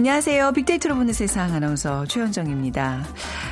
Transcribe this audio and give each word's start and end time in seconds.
안녕하세요. 0.00 0.52
빅데이터로 0.52 0.94
보는 0.96 1.12
세상 1.12 1.52
아나운서 1.52 2.06
최현정입니다. 2.06 3.04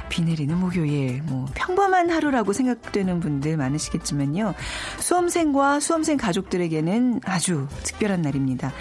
비 0.08 0.22
내리는 0.22 0.56
목요일, 0.56 1.20
뭐 1.24 1.44
평범한 1.54 2.08
하루라고 2.08 2.54
생각되는 2.54 3.20
분들 3.20 3.58
많으시겠지만요. 3.58 4.54
수험생과 4.98 5.80
수험생 5.80 6.16
가족들에게는 6.16 7.20
아주 7.26 7.68
특별한 7.82 8.22
날입니다. 8.22 8.72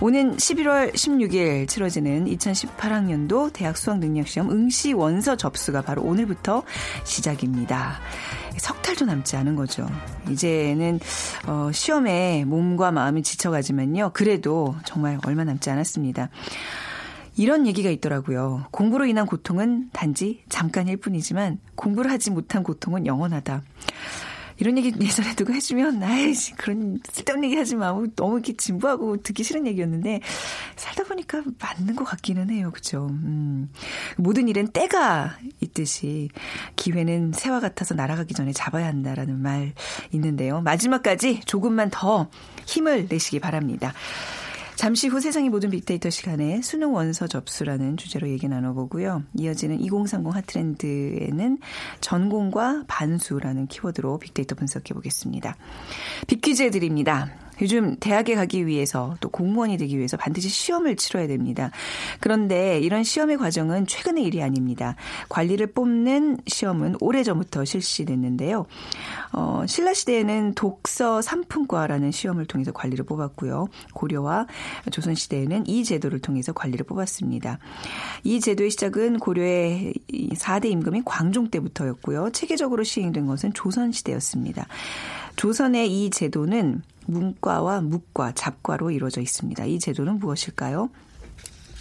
오는 0.00 0.36
11월 0.36 0.92
16일 0.92 1.68
치러지는 1.68 2.24
2018학년도 2.24 3.52
대학 3.52 3.76
수학능력시험 3.76 4.50
응시 4.50 4.92
원서 4.92 5.36
접수가 5.36 5.82
바로 5.82 6.02
오늘부터 6.02 6.64
시작입니다. 7.04 8.00
석 8.58 8.82
달도 8.82 9.04
남지 9.04 9.36
않은 9.36 9.54
거죠. 9.54 9.86
이제는 10.28 10.98
어, 11.46 11.70
시험에 11.72 12.44
몸과 12.44 12.90
마음이 12.90 13.22
지쳐가지만요. 13.22 14.10
그래도 14.14 14.74
정말 14.84 15.20
얼마 15.24 15.44
남지 15.44 15.70
않았습니다. 15.70 16.28
이런 17.36 17.66
얘기가 17.66 17.90
있더라고요. 17.90 18.66
공부로 18.70 19.06
인한 19.06 19.26
고통은 19.26 19.90
단지 19.92 20.42
잠깐일 20.48 20.96
뿐이지만 20.98 21.58
공부를 21.74 22.10
하지 22.10 22.30
못한 22.30 22.62
고통은 22.62 23.06
영원하다. 23.06 23.62
이런 24.58 24.78
얘기 24.78 24.92
예전에 25.00 25.34
누가 25.34 25.52
해주면, 25.52 26.02
아이씨, 26.02 26.52
그런 26.54 27.00
쓸데없는 27.10 27.48
얘기 27.48 27.56
하지 27.56 27.74
마. 27.74 27.88
너무 28.14 28.36
이렇게 28.36 28.56
진부하고 28.56 29.20
듣기 29.22 29.42
싫은 29.42 29.66
얘기였는데, 29.66 30.20
살다 30.76 31.04
보니까 31.04 31.42
맞는 31.58 31.96
것 31.96 32.04
같기는 32.04 32.50
해요. 32.50 32.70
그죠? 32.72 33.08
음. 33.10 33.70
모든 34.16 34.46
일엔 34.48 34.68
때가 34.68 35.36
있듯이, 35.60 36.28
기회는 36.76 37.32
새와 37.34 37.58
같아서 37.58 37.94
날아가기 37.94 38.34
전에 38.34 38.52
잡아야 38.52 38.86
한다라는 38.86 39.42
말 39.42 39.72
있는데요. 40.12 40.60
마지막까지 40.60 41.40
조금만 41.46 41.90
더 41.90 42.28
힘을 42.66 43.08
내시기 43.08 43.40
바랍니다. 43.40 43.92
잠시 44.76 45.08
후 45.08 45.20
세상의 45.20 45.50
모든 45.50 45.70
빅데이터 45.70 46.10
시간에 46.10 46.60
수능 46.62 46.94
원서 46.94 47.26
접수라는 47.26 47.96
주제로 47.96 48.28
얘기 48.28 48.48
나눠보고요. 48.48 49.22
이어지는 49.38 49.80
2030 49.80 50.34
핫트렌드에는 50.34 51.58
전공과 52.00 52.84
반수라는 52.88 53.68
키워드로 53.68 54.18
빅데이터 54.18 54.54
분석해 54.54 54.94
보겠습니다. 54.94 55.56
빅퀴즈 56.26 56.70
드립니다. 56.70 57.43
요즘 57.60 57.96
대학에 57.96 58.34
가기 58.34 58.66
위해서 58.66 59.16
또 59.20 59.28
공무원이 59.28 59.76
되기 59.76 59.96
위해서 59.96 60.16
반드시 60.16 60.48
시험을 60.48 60.96
치러야 60.96 61.26
됩니다. 61.26 61.70
그런데 62.20 62.80
이런 62.80 63.04
시험의 63.04 63.38
과정은 63.38 63.86
최근의 63.86 64.24
일이 64.24 64.42
아닙니다. 64.42 64.96
관리를 65.28 65.68
뽑는 65.68 66.38
시험은 66.46 66.96
오래전부터 67.00 67.64
실시됐는데요. 67.64 68.66
어, 69.32 69.64
신라시대에는 69.66 70.54
독서 70.54 71.20
3품과라는 71.20 72.12
시험을 72.12 72.46
통해서 72.46 72.72
관리를 72.72 73.04
뽑았고요. 73.04 73.68
고려와 73.94 74.46
조선시대에는 74.90 75.66
이 75.66 75.84
제도를 75.84 76.20
통해서 76.20 76.52
관리를 76.52 76.86
뽑았습니다. 76.86 77.58
이 78.22 78.40
제도의 78.40 78.70
시작은 78.70 79.18
고려의 79.18 79.94
4대 80.10 80.66
임금인 80.66 81.04
광종 81.04 81.50
때부터였고요. 81.50 82.30
체계적으로 82.30 82.84
시행된 82.84 83.26
것은 83.26 83.52
조선시대였습니다. 83.52 84.66
조선의 85.36 86.04
이 86.04 86.10
제도는 86.10 86.82
문과와 87.06 87.80
묵과, 87.80 88.32
잡과로 88.32 88.90
이루어져 88.90 89.20
있습니다. 89.20 89.64
이 89.64 89.78
제도는 89.78 90.18
무엇일까요? 90.18 90.90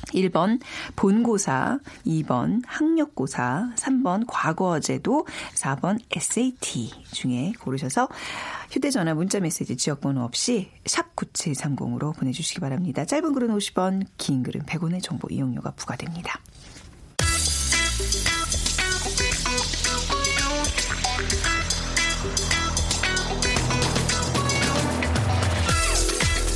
1번 0.07 0.59
본고사, 0.95 1.79
2번 2.05 2.61
학력고사, 2.65 3.71
3번 3.75 4.25
과거제도, 4.27 5.25
4번 5.55 5.99
SAT 6.11 6.91
중에 7.11 7.53
고르셔서 7.59 8.09
휴대전화 8.69 9.13
문자메시지 9.13 9.77
지역번호 9.77 10.23
없이 10.23 10.69
샵 10.85 11.15
9730으로 11.15 12.15
보내주시기 12.15 12.59
바랍니다. 12.59 13.05
짧은 13.05 13.33
글은 13.33 13.55
50원, 13.55 14.05
긴 14.17 14.43
글은 14.43 14.63
100원의 14.63 15.01
정보 15.01 15.27
이용료가 15.31 15.71
부과됩니다. 15.71 16.39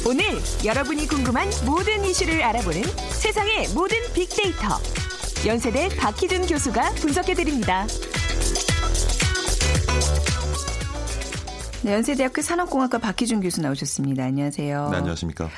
오늘 0.08 0.24
여러분이 0.64 1.06
궁금한 1.06 1.50
모든 1.66 2.06
이슈를 2.06 2.42
알아보는 2.42 2.82
세상의 3.10 3.68
모든 3.76 3.98
빅데이터. 4.14 4.80
연세대 5.46 5.90
박희준 5.98 6.48
교수가 6.48 6.92
분석해드립니다. 6.92 7.86
네, 11.82 11.94
연세대학교 11.94 12.42
산업공학과 12.42 13.00
박희준 13.00 13.42
교수 13.42 13.60
나오셨습니다. 13.60 14.24
안녕하세요. 14.24 14.90
네, 14.92 14.98
안녕하십니까. 14.98 15.50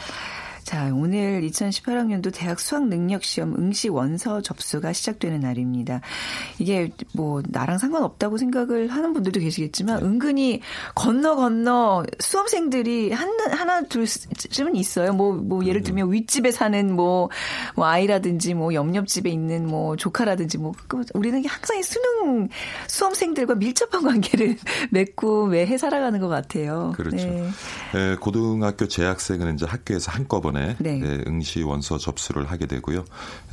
자, 0.70 0.92
오늘 0.94 1.42
2018학년도 1.42 2.32
대학 2.32 2.60
수학 2.60 2.88
능력 2.88 3.24
시험 3.24 3.56
응시 3.56 3.90
원서 3.90 4.40
접수가 4.40 4.94
시작되는 4.94 5.40
날입니다. 5.40 6.00
이게 6.60 6.92
뭐 7.12 7.42
나랑 7.48 7.80
상관없다고 7.80 8.38
생각을 8.38 8.90
하는 8.90 9.14
분들도 9.14 9.40
계시겠지만 9.40 10.00
네. 10.00 10.06
은근히 10.06 10.62
건너 10.94 11.36
건너 11.36 12.06
수험생들이 12.20 13.12
한 13.14 13.28
하나 13.50 13.82
둘쯤은 13.82 14.76
있어요. 14.76 15.12
뭐뭐 15.14 15.38
뭐 15.38 15.66
예를 15.66 15.82
들면 15.82 16.12
윗집에 16.12 16.52
사는 16.52 16.94
뭐, 16.94 17.32
뭐 17.76 17.88
아이라든지 17.88 18.54
뭐 18.54 18.72
옆옆집에 18.72 19.28
있는 19.28 19.66
뭐 19.66 19.96
조카라든지 19.96 20.60
뭐그 20.60 21.06
우리는 21.16 21.44
항상 21.48 21.82
수능 21.82 22.48
수험생들과 22.88 23.56
밀접한 23.56 24.04
관계를 24.04 24.56
맺고 24.92 25.48
매해 25.48 25.80
살아가는 25.80 26.20
것 26.20 26.28
같아요. 26.28 26.94
그렇죠. 26.96 27.26
네. 27.26 27.50
네, 27.96 28.16
고등학교 28.18 28.88
재학생은 28.88 29.56
이제 29.56 29.66
학교에서 29.66 30.12
한꺼번에 30.12 30.59
때문에 30.60 30.76
네. 30.80 31.00
네, 31.00 31.24
응시 31.28 31.64
원서 31.64 31.98
접수를 31.98 32.52
하게 32.52 32.66
되고요. 32.66 33.06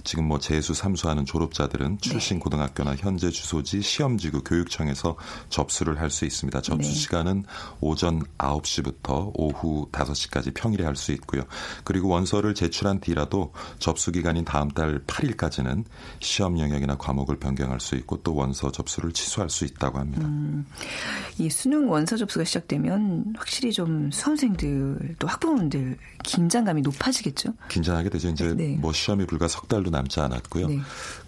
지금 0.05 0.27
뭐 0.27 0.39
재수 0.39 0.75
삼수하는 0.75 1.25
졸업자들은 1.25 1.99
네. 1.99 2.11
출신 2.11 2.39
고등학교나 2.39 2.97
현재 2.97 3.31
주소지 3.31 3.81
시험지구 3.81 4.43
교육청에서 4.43 5.17
접수를 5.49 6.01
할 6.01 6.07
수 6.17 6.25
있습니다. 6.25 6.63
접수 6.63 6.89
네. 6.89 6.95
시간은 6.95 7.45
오전 7.81 8.23
9시부터 8.39 9.33
오후 9.35 9.89
5시까지 9.93 10.55
평일에 10.55 10.85
할 10.85 10.97
수 10.97 11.13
있고요. 11.13 11.43
그리고 11.85 12.09
원서를 12.09 12.55
제출한 12.55 13.01
뒤라도 13.01 13.53
접수 13.79 14.11
기간인 14.13 14.47
다음 14.47 14.71
달 14.71 15.01
8일까지는 15.01 15.85
시험 16.21 16.59
영역이나 16.59 16.97
과목을 16.97 17.37
변경할 17.37 17.81
수 17.81 17.97
있고 17.97 18.23
또 18.23 18.35
원서 18.35 18.73
접수를 18.73 19.13
취소할 19.13 19.51
수 19.51 19.67
있다고 19.67 19.99
합니다. 19.99 20.27
음, 20.27 20.65
이 21.39 21.51
수능 21.51 21.91
원서 21.91 22.17
접수가 22.17 22.47
시작되면 22.47 23.35
확실히 23.37 23.73
좀 23.73 24.11
수험생들 24.11 25.17
또 25.19 25.27
학부모들 25.27 25.99
긴장감이 26.25 26.81
높아지겠죠? 26.87 27.51
긴장하게 27.69 28.11
되죠. 28.11 28.29
이제 28.29 28.55
네. 28.55 28.77
뭐 28.81 28.93
시험이 28.93 29.27
불과 29.27 29.49
석 29.49 29.69
달도 29.69 29.91
남지 29.91 30.21
않았고요. 30.21 30.69
네. 30.69 30.79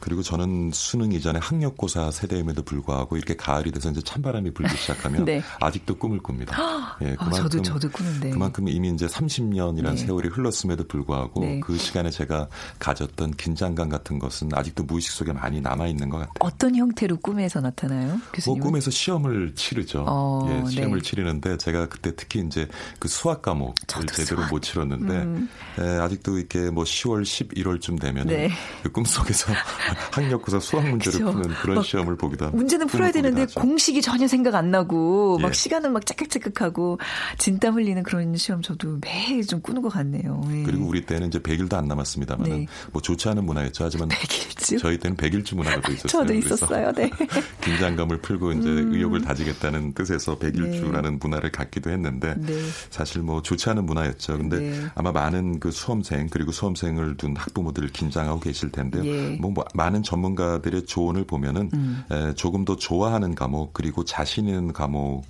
그리고 0.00 0.22
저는 0.22 0.70
수능 0.72 1.12
이전에 1.12 1.38
학력고사 1.41 2.10
세대임에도 2.10 2.62
불구하고 2.62 3.16
이렇게 3.16 3.34
가을이 3.36 3.70
돼서 3.72 3.91
이제 3.91 4.00
찬바람이 4.00 4.52
불기 4.52 4.76
시작하면 4.76 5.24
네. 5.26 5.42
아직도 5.60 5.96
꿈을 5.96 6.20
꿉니다. 6.22 6.56
예, 7.02 7.14
그만큼 7.16 7.26
아, 7.28 7.42
저도 7.42 7.62
저도 7.62 7.91
꾸는데 7.91 8.30
그만큼 8.30 8.69
이미 8.69 8.91
이제 8.91 9.06
30년이라는 9.06 9.96
세월이 9.96 10.28
흘렀음에도 10.28 10.86
불구하고 10.86 11.41
네. 11.41 11.60
그 11.60 11.76
시간에 11.76 12.10
제가 12.10 12.48
가졌던 12.78 13.32
긴장감 13.32 13.88
같은 13.88 14.19
것은 14.19 14.50
아직도 14.52 14.84
무의식 14.84 15.12
속에 15.12 15.32
많이 15.32 15.60
남아 15.60 15.86
있는 15.86 16.08
것 16.08 16.19
같아요. 16.19 16.32
어떤 16.40 16.75
형태로 16.76 17.19
꿈에서 17.19 17.60
나타나요? 17.60 18.20
교수님? 18.32 18.60
뭐 18.60 18.69
꿈에서 18.69 18.90
시험을 18.90 19.54
치르죠. 19.54 20.04
어, 20.06 20.48
예, 20.50 20.70
시험을 20.70 21.00
네. 21.00 21.08
치르는데 21.08 21.56
제가 21.58 21.88
그때 21.88 22.14
특히 22.14 22.40
이제 22.46 22.69
그 22.98 23.08
수학 23.08 23.42
과목을 23.42 23.75
제대로 24.12 24.43
수학. 24.43 24.50
못 24.50 24.60
치렀는데 24.62 25.14
음. 25.14 25.47
예, 25.80 25.82
아직도 26.00 26.38
이렇게 26.38 26.70
뭐 26.70 26.84
10월, 26.84 27.22
11월쯤 27.22 28.00
되면 28.00 28.26
네. 28.26 28.50
그 28.82 28.90
꿈속에서 28.90 29.52
학력고사 30.12 30.60
수학 30.60 30.88
문제를 30.88 31.20
그쵸. 31.20 31.32
푸는 31.32 31.54
그런 31.56 31.82
시험을 31.82 32.16
보기도 32.16 32.46
합니다. 32.46 32.56
문제는 32.56 32.86
풀어야 32.88 33.12
되는데 33.12 33.42
하죠. 33.42 33.60
공식이 33.60 34.02
전혀 34.02 34.26
생각 34.26 34.54
안 34.54 34.70
나고 34.70 35.36
예. 35.38 35.42
막 35.42 35.54
시간은 35.54 35.92
막 35.92 36.04
짝깍짝깍하고 36.04 36.98
진땀 37.38 37.74
흘리는 37.74 38.02
그런 38.02 38.36
시험 38.36 38.60
저도 38.62 38.98
매일 39.00 39.46
좀 39.46 39.60
꾸는 39.60 39.82
것 39.82 39.88
같네요. 39.90 40.42
예. 40.50 40.62
그리고 40.64 40.86
우리 40.86 41.04
때는 41.06 41.28
이제 41.28 41.38
100일도 41.38 41.74
안 41.74 41.86
남았습니다만 41.86 42.48
네. 42.48 42.66
뭐 42.92 43.00
좋지 43.00 43.28
않은 43.28 43.44
문화였죠. 43.44 43.84
하지만 43.84 44.08
100일주? 44.08 44.80
저희 44.80 44.98
때는 44.98 45.16
100일주 45.16 45.56
문화가 45.56 45.80
또 45.82 45.92
있었어요. 45.92 46.08
저도 46.08 46.34
있었어요. 46.34 46.92
네. 46.92 47.10
긴장감을 47.62 48.18
풀고 48.18 48.52
이제 48.52 48.68
음. 48.68 48.94
의욕을 48.94 49.22
다지겠다는 49.22 49.94
뜻에서 49.94 50.38
100일주라는 50.38 51.02
네. 51.02 51.18
문화를 51.20 51.52
갖기도 51.52 51.90
했는데 51.90 52.34
네. 52.36 52.54
사실 52.90 53.22
뭐 53.22 53.42
좋지 53.42 53.70
않은 53.70 53.84
문화였죠. 53.86 54.38
근데 54.38 54.58
네. 54.58 54.86
아마 54.94 55.12
많은 55.12 55.38
그 55.61 55.70
수험생 55.70 56.29
그리고 56.31 56.52
수험생을 56.52 57.17
둔 57.17 57.37
학부모들 57.37 57.88
긴장하고 57.88 58.40
계실 58.40 58.70
텐데요. 58.70 59.05
예. 59.05 59.37
뭐, 59.37 59.50
뭐 59.50 59.64
많은 59.75 60.02
전문가들의 60.02 60.87
조언을 60.87 61.25
보면은 61.25 61.70
음. 61.75 62.05
에, 62.11 62.35
조금 62.35 62.64
더 62.64 62.76
좋아하는 62.76 63.35
과목 63.35 63.73
그리고 63.73 64.05
자신 64.05 64.49
있는 64.49 64.73
과목 64.73 65.25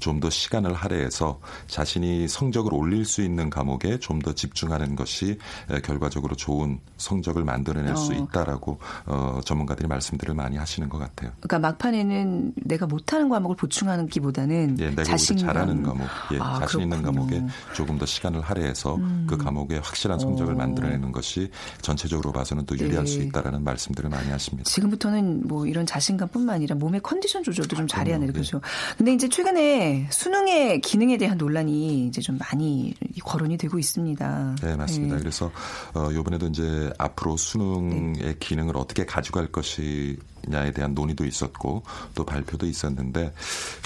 좀 0.00 0.20
더 0.20 0.30
시간을 0.30 0.72
할애해서 0.72 1.40
자신이 1.66 2.28
성적을 2.28 2.72
올릴 2.72 3.04
수 3.04 3.22
있는 3.22 3.50
과목에 3.50 3.98
좀 3.98 4.20
더 4.24 4.32
집중하는 4.32 4.96
것이 4.96 5.38
결과적으로 5.82 6.34
좋은 6.34 6.78
성적을 6.96 7.44
만들어낼 7.44 7.92
어. 7.92 7.96
수 7.96 8.14
있다라고 8.14 8.78
어, 9.06 9.40
전문가들이 9.44 9.86
말씀들을 9.86 10.34
많이 10.34 10.56
하시는 10.56 10.88
것 10.88 10.98
같아요. 10.98 11.32
그러니까 11.40 11.58
막판에는 11.58 12.52
내가 12.54 12.86
못하는 12.86 13.28
과목을 13.28 13.56
보충하는 13.56 14.06
기보다는 14.06 14.76
예, 14.80 14.90
내가 14.90 15.02
자신 15.04 15.36
잘하는 15.36 15.82
과목, 15.82 16.06
예, 16.32 16.38
아, 16.38 16.60
자신 16.60 16.78
그렇군요. 16.78 16.82
있는 16.84 17.02
과목에 17.02 17.42
조금 17.74 17.98
더 17.98 18.06
시간을 18.06 18.40
할애해서 18.40 18.94
음. 18.96 19.26
그 19.28 19.36
과목에 19.36 19.78
확실한 19.78 20.18
성적을 20.18 20.54
오. 20.54 20.56
만들어내는 20.56 21.12
것이 21.12 21.50
전체적으로 21.82 22.32
봐서는 22.32 22.64
또 22.64 22.78
유리할 22.78 23.04
네. 23.04 23.10
수 23.10 23.20
있다라는 23.20 23.62
말씀들을 23.64 24.08
많이 24.08 24.30
하십니다. 24.30 24.70
지금부터는 24.70 25.46
뭐 25.46 25.66
이런 25.66 25.84
자신감뿐만 25.84 26.54
아니라 26.54 26.76
몸의 26.76 27.00
컨디션 27.02 27.42
조절도 27.42 27.76
좀 27.76 27.86
잘해야 27.86 28.18
되는 28.18 28.32
거죠. 28.32 28.58
예. 28.58 28.96
근데 28.96 29.12
이제 29.12 29.23
최근에 29.28 30.08
수능의 30.10 30.80
기능에 30.80 31.16
대한 31.16 31.38
논란이 31.38 32.06
이제 32.06 32.20
좀 32.20 32.38
많이 32.38 32.94
거론이 33.22 33.56
되고 33.56 33.78
있습니다. 33.78 34.56
네, 34.62 34.76
맞습니다. 34.76 35.16
네. 35.16 35.20
그래서 35.20 35.50
어, 35.94 36.10
이번에도 36.10 36.46
이제 36.46 36.90
앞으로 36.98 37.36
수능의 37.36 38.12
네. 38.12 38.34
기능을 38.38 38.76
어떻게 38.76 39.04
가져갈 39.04 39.46
것이 39.48 40.18
냐에 40.48 40.72
대한 40.72 40.94
논의도 40.94 41.24
있었고 41.24 41.82
또 42.14 42.24
발표도 42.24 42.66
있었는데 42.66 43.32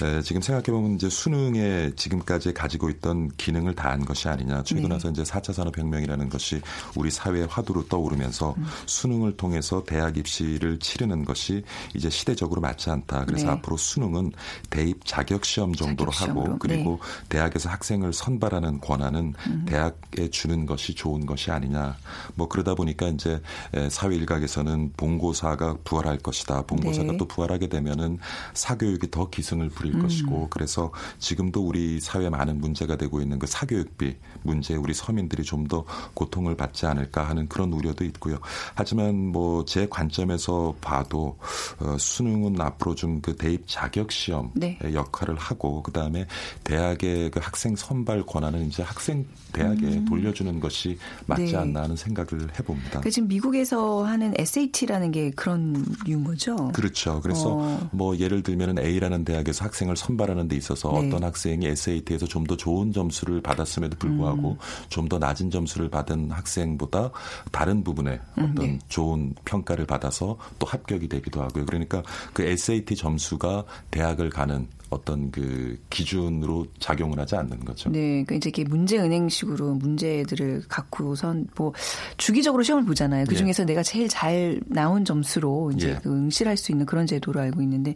에, 0.03 0.21
지금 0.21 0.41
생각해 0.41 0.65
보면 0.65 0.95
이제 0.95 1.09
수능에 1.09 1.91
지금까지 1.95 2.53
가지고 2.53 2.89
있던 2.89 3.31
기능을 3.37 3.75
다한 3.75 4.05
것이 4.05 4.27
아니냐 4.27 4.63
최근 4.63 4.83
네. 4.83 4.93
와서 4.93 5.09
이제 5.09 5.23
4차 5.23 5.53
산업혁명이라는 5.53 6.29
것이 6.29 6.61
우리 6.95 7.11
사회의 7.11 7.47
화두로 7.47 7.87
떠오르면서 7.87 8.55
음. 8.57 8.65
수능을 8.85 9.37
통해서 9.37 9.83
대학 9.85 10.17
입시를 10.17 10.79
치르는 10.79 11.25
것이 11.25 11.63
이제 11.95 12.09
시대적으로 12.09 12.61
맞지 12.61 12.89
않다. 12.89 13.25
그래서 13.25 13.45
네. 13.45 13.51
앞으로 13.53 13.77
수능은 13.77 14.31
대입 14.69 15.05
자격 15.05 15.45
시험 15.45 15.73
정도로 15.73 16.11
자격 16.11 16.37
하고 16.37 16.57
그리고 16.59 16.99
네. 17.01 17.29
대학에서 17.29 17.69
학생을 17.69 18.13
선발하는 18.13 18.81
권한은 18.81 19.33
음. 19.47 19.65
대학에 19.67 20.29
주는 20.29 20.65
것이 20.65 20.93
좋은 20.95 21.25
것이 21.25 21.51
아니냐. 21.51 21.97
뭐 22.35 22.47
그러다 22.47 22.75
보니까 22.75 23.07
이제 23.07 23.41
사회 23.89 24.15
일각에서는 24.15 24.93
본고사가 24.97 25.77
부활할 25.83 26.19
것이다. 26.19 26.48
것이다. 26.49 26.61
본고사가 26.63 27.11
네. 27.11 27.17
또 27.17 27.25
부활하게 27.27 27.67
되면은 27.67 28.17
사교육이 28.53 29.11
더 29.11 29.29
기승을 29.29 29.69
부릴 29.69 29.95
음. 29.95 30.01
것이고 30.01 30.47
그래서 30.49 30.91
지금도 31.19 31.65
우리 31.65 31.99
사회에 31.99 32.29
많은 32.29 32.59
문제가 32.59 32.95
되고 32.97 33.21
있는 33.21 33.37
그 33.39 33.47
사교육비 33.47 34.15
문제 34.43 34.75
우리 34.75 34.93
서민들이 34.93 35.43
좀 35.43 35.59
더 35.69 35.83
고통을 36.15 36.55
받지 36.55 36.85
않을까 36.87 37.27
하는 37.29 37.47
그런 37.47 37.71
우려도 37.73 38.03
있고요. 38.05 38.39
하지만 38.73 39.27
뭐 39.27 39.63
제 39.65 39.85
관점에서 39.87 40.73
봐도 40.81 41.37
어, 41.79 41.95
수능은 41.99 42.59
앞으로 42.59 42.95
좀 42.95 43.19
그 43.21 43.35
대입 43.35 43.63
자격 43.67 44.11
시험의 44.11 44.51
네. 44.55 44.79
역할을 44.93 45.35
하고 45.35 45.83
그다음에 45.83 46.25
대학의 46.63 47.31
그 47.31 47.39
학생 47.43 47.75
선발 47.75 48.25
권한을 48.25 48.61
이제 48.61 48.81
학생 48.81 49.25
대학에 49.51 49.85
음. 49.85 50.05
돌려주는 50.05 50.59
것이 50.61 50.97
맞지 51.25 51.51
네. 51.51 51.55
않나 51.57 51.83
하는 51.83 51.97
생각을 51.97 52.57
해봅니다. 52.57 53.01
그 53.01 53.11
지금 53.11 53.27
미국에서 53.27 54.05
하는 54.05 54.33
SAT라는 54.37 55.11
게 55.11 55.31
그런 55.31 55.85
유무 56.07 56.37
죠. 56.39 56.71
그렇죠. 56.73 57.21
그래서 57.21 57.55
어. 57.55 57.89
뭐 57.91 58.17
예를 58.17 58.41
들면 58.41 58.79
A라는 58.79 59.23
대학에서 59.23 59.65
학생을 59.65 59.95
선발하는 59.95 60.47
데 60.47 60.55
있어서 60.55 60.91
네. 60.91 61.07
어떤 61.07 61.23
학생이 61.23 61.65
SAT에서 61.67 62.25
좀 62.25 62.49
더 62.49 62.57
좋은 62.57 62.91
점수를 62.91 63.41
받았음에도 63.41 63.97
불구하고 63.97 64.51
음. 64.51 64.57
좀더 64.89 65.19
낮은 65.19 65.51
점수를 65.51 65.89
받은 65.89 66.31
학생보다 66.31 67.11
다른 67.51 67.83
부분에 67.83 68.19
음, 68.39 68.43
어떤 68.43 68.55
네. 68.55 68.79
좋은 68.87 69.35
평가를 69.45 69.85
받아서 69.85 70.37
또 70.57 70.65
합격이 70.65 71.07
되기도 71.07 71.43
하고요. 71.43 71.65
그러니까 71.65 72.01
그 72.33 72.43
SAT 72.43 72.95
점수가 72.95 73.65
대학을 73.91 74.31
가는 74.31 74.67
어떤 74.89 75.29
그 75.31 75.77
기준으로 75.89 76.65
작용을 76.79 77.19
하지 77.19 77.35
않는 77.35 77.59
거죠. 77.59 77.89
네, 77.89 78.23
그러니까 78.23 78.35
이제 78.35 78.49
이렇게 78.49 78.63
문제 78.63 78.97
은행식으로 78.97 79.75
문제들을 79.75 80.63
갖고선 80.67 81.47
뭐 81.55 81.73
주기적으로 82.17 82.63
시험을 82.63 82.85
보잖아요. 82.85 83.25
그 83.27 83.35
예. 83.35 83.37
중에서 83.37 83.63
예. 83.63 83.67
내가 83.67 83.83
제일 83.83 84.07
잘 84.09 84.59
나온 84.65 85.05
점수로 85.05 85.71
이제 85.75 85.91
예. 85.91 85.99
그 86.01 86.09
응시를 86.29 86.49
할수 86.49 86.71
있는 86.71 86.85
그런 86.85 87.07
제도로 87.07 87.39
알고 87.41 87.61
있는데 87.61 87.95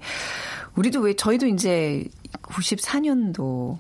우리도 0.76 1.02
왜 1.02 1.16
저희도 1.16 1.48
이제 1.48 2.04
94년도 2.42 3.78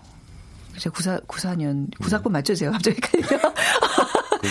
이제 0.77 0.89
94, 0.89 1.19
94년, 1.21 1.91
94번 1.99 2.31
맞죠? 2.31 2.55
제가 2.55 2.71
갑자기 2.71 2.99
헷갈려. 3.01 3.53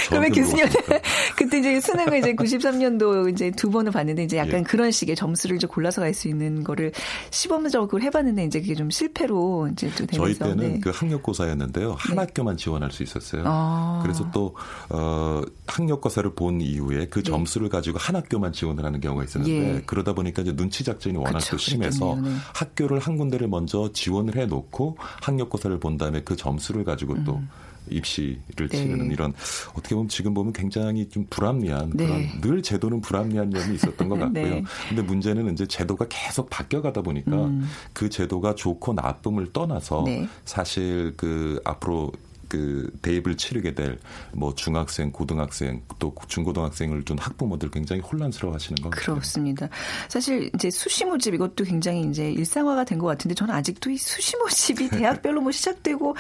그러면 0.09 0.33
교수님 0.33 0.67
그때 1.37 1.59
이제 1.59 1.81
수능을 1.81 2.19
이제 2.19 2.35
93년도 2.35 3.33
이제 3.33 3.51
두 3.51 3.71
번을 3.71 3.93
봤는데 3.93 4.25
이제 4.25 4.37
약간 4.37 4.61
예. 4.61 4.63
그런 4.63 4.91
식의 4.91 5.17
점수를 5.17 5.57
이제 5.57 5.67
골라서 5.67 6.01
갈 6.01 6.13
수 6.13 6.29
있는 6.29 6.63
거를 6.63 6.93
시범적으로 7.31 8.03
해봤는데 8.03 8.45
이제 8.45 8.61
그게 8.61 8.75
좀 8.75 8.91
실패로 8.91 9.69
이제 9.73 9.91
또 9.97 10.07
되면서 10.07 10.17
저희 10.17 10.35
때는 10.35 10.75
네. 10.75 10.81
그 10.81 10.91
학력고사였는데요 10.91 11.93
한 11.99 12.17
네. 12.17 12.23
학교만 12.23 12.57
지원할 12.57 12.91
수 12.91 13.03
있었어요. 13.03 13.43
아. 13.47 14.01
그래서 14.03 14.31
또 14.31 14.55
어, 14.91 15.43
학력고사를 15.67 16.35
본 16.35 16.61
이후에 16.61 17.07
그 17.07 17.23
네. 17.23 17.31
점수를 17.31 17.69
네. 17.69 17.73
가지고 17.73 17.99
한 17.99 18.17
학교만 18.17 18.53
지원을 18.53 18.85
하는 18.85 19.01
경우가 19.01 19.25
있었는데 19.25 19.75
예. 19.75 19.83
그러다 19.87 20.13
보니까 20.13 20.43
이제 20.43 20.55
눈치 20.55 20.85
작전이 20.85 21.17
워낙 21.17 21.39
또 21.51 21.57
심해서 21.57 22.19
네. 22.23 22.31
학교를 22.55 22.99
한 22.99 23.17
군데를 23.17 23.49
먼저 23.49 23.91
지원을 23.93 24.37
해놓고 24.37 24.97
학력고사를 25.23 25.79
본 25.81 25.97
다음에 25.97 26.23
그 26.23 26.37
점수를 26.37 26.85
가지고 26.85 27.23
또 27.25 27.37
음. 27.37 27.49
입시를 27.91 28.69
네. 28.69 28.69
치르는 28.69 29.11
이런 29.11 29.33
어떻게 29.71 29.95
보면 29.95 30.09
지금 30.09 30.35
보면 30.35 30.53
굉장히 30.53 31.09
좀 31.09 31.27
불합리한 31.29 31.91
네. 31.95 32.07
그런 32.07 32.41
늘 32.41 32.63
제도는 32.63 33.01
불합리한 33.01 33.51
점이 33.51 33.75
있었던 33.75 34.09
것 34.09 34.19
같고요. 34.21 34.45
네. 34.49 34.65
근데 34.89 35.03
문제는 35.03 35.53
이제 35.53 35.67
제도가 35.67 36.07
계속 36.09 36.49
바뀌어가다 36.51 37.03
보니까 37.03 37.33
음. 37.33 37.69
그 37.93 38.09
제도가 38.09 38.55
좋고 38.55 38.95
나쁨을 38.95 39.53
떠나서 39.53 40.05
네. 40.07 40.29
사실 40.45 41.15
그 41.17 41.61
앞으로 41.65 42.13
그 42.53 42.91
대입을 43.03 43.37
치르게 43.37 43.75
될 43.75 43.99
뭐 44.35 44.55
중학생, 44.55 45.11
고등학생 45.13 45.83
또 45.99 46.15
중고등학생을 46.29 47.05
둔 47.05 47.19
학부모들 47.19 47.71
굉장히 47.71 48.01
혼란스러워하시는 48.03 48.83
것 48.83 48.91
같아요. 48.91 49.15
그렇습니다. 49.15 49.69
사실 50.09 50.51
이제 50.55 50.71
수시 50.71 51.05
모집 51.05 51.35
이것도 51.35 51.65
굉장히 51.65 52.03
이제 52.03 52.31
일상화가 52.31 52.85
된 52.85 52.99
것 52.99 53.07
같은데 53.07 53.35
저는 53.35 53.55
아직도 53.55 53.91
이 53.91 53.97
수시 53.97 54.37
모집이 54.37 54.89
대학별로 54.91 55.41
뭐 55.41 55.51
시작되고 55.53 56.17